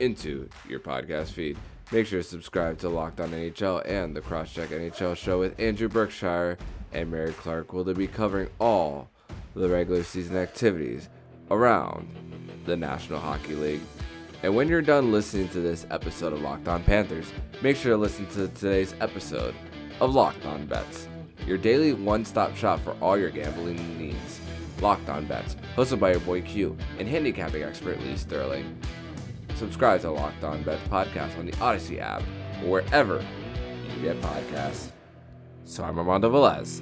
[0.00, 1.56] into your podcast feed.
[1.90, 5.88] Make sure to subscribe to Locked On NHL and the Crosscheck NHL show with Andrew
[5.88, 6.58] Berkshire
[6.92, 9.08] and Mary Clark will they be covering all
[9.54, 11.08] the regular season activities
[11.50, 12.08] around
[12.64, 13.80] the National Hockey League.
[14.42, 17.96] And when you're done listening to this episode of Locked On Panthers, make sure to
[17.96, 19.54] listen to today's episode
[20.00, 21.08] of Locked On Bets,
[21.46, 24.40] your daily one stop shop for all your gambling needs.
[24.80, 28.78] Locked On Bets, hosted by your boy Q and handicapping expert Lee Sterling.
[29.56, 32.22] Subscribe to Locked On Bets podcast on the Odyssey app
[32.62, 33.24] or wherever
[33.96, 34.92] you get podcasts.
[35.64, 36.80] So I'm Armando Velez,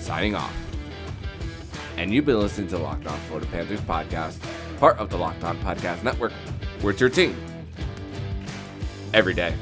[0.00, 0.69] signing off.
[2.00, 4.38] And you've been listening to Locked On Florida Panthers podcast,
[4.78, 6.32] part of the Locked On Podcast Network.
[6.82, 7.36] We're your team
[9.12, 9.54] every day.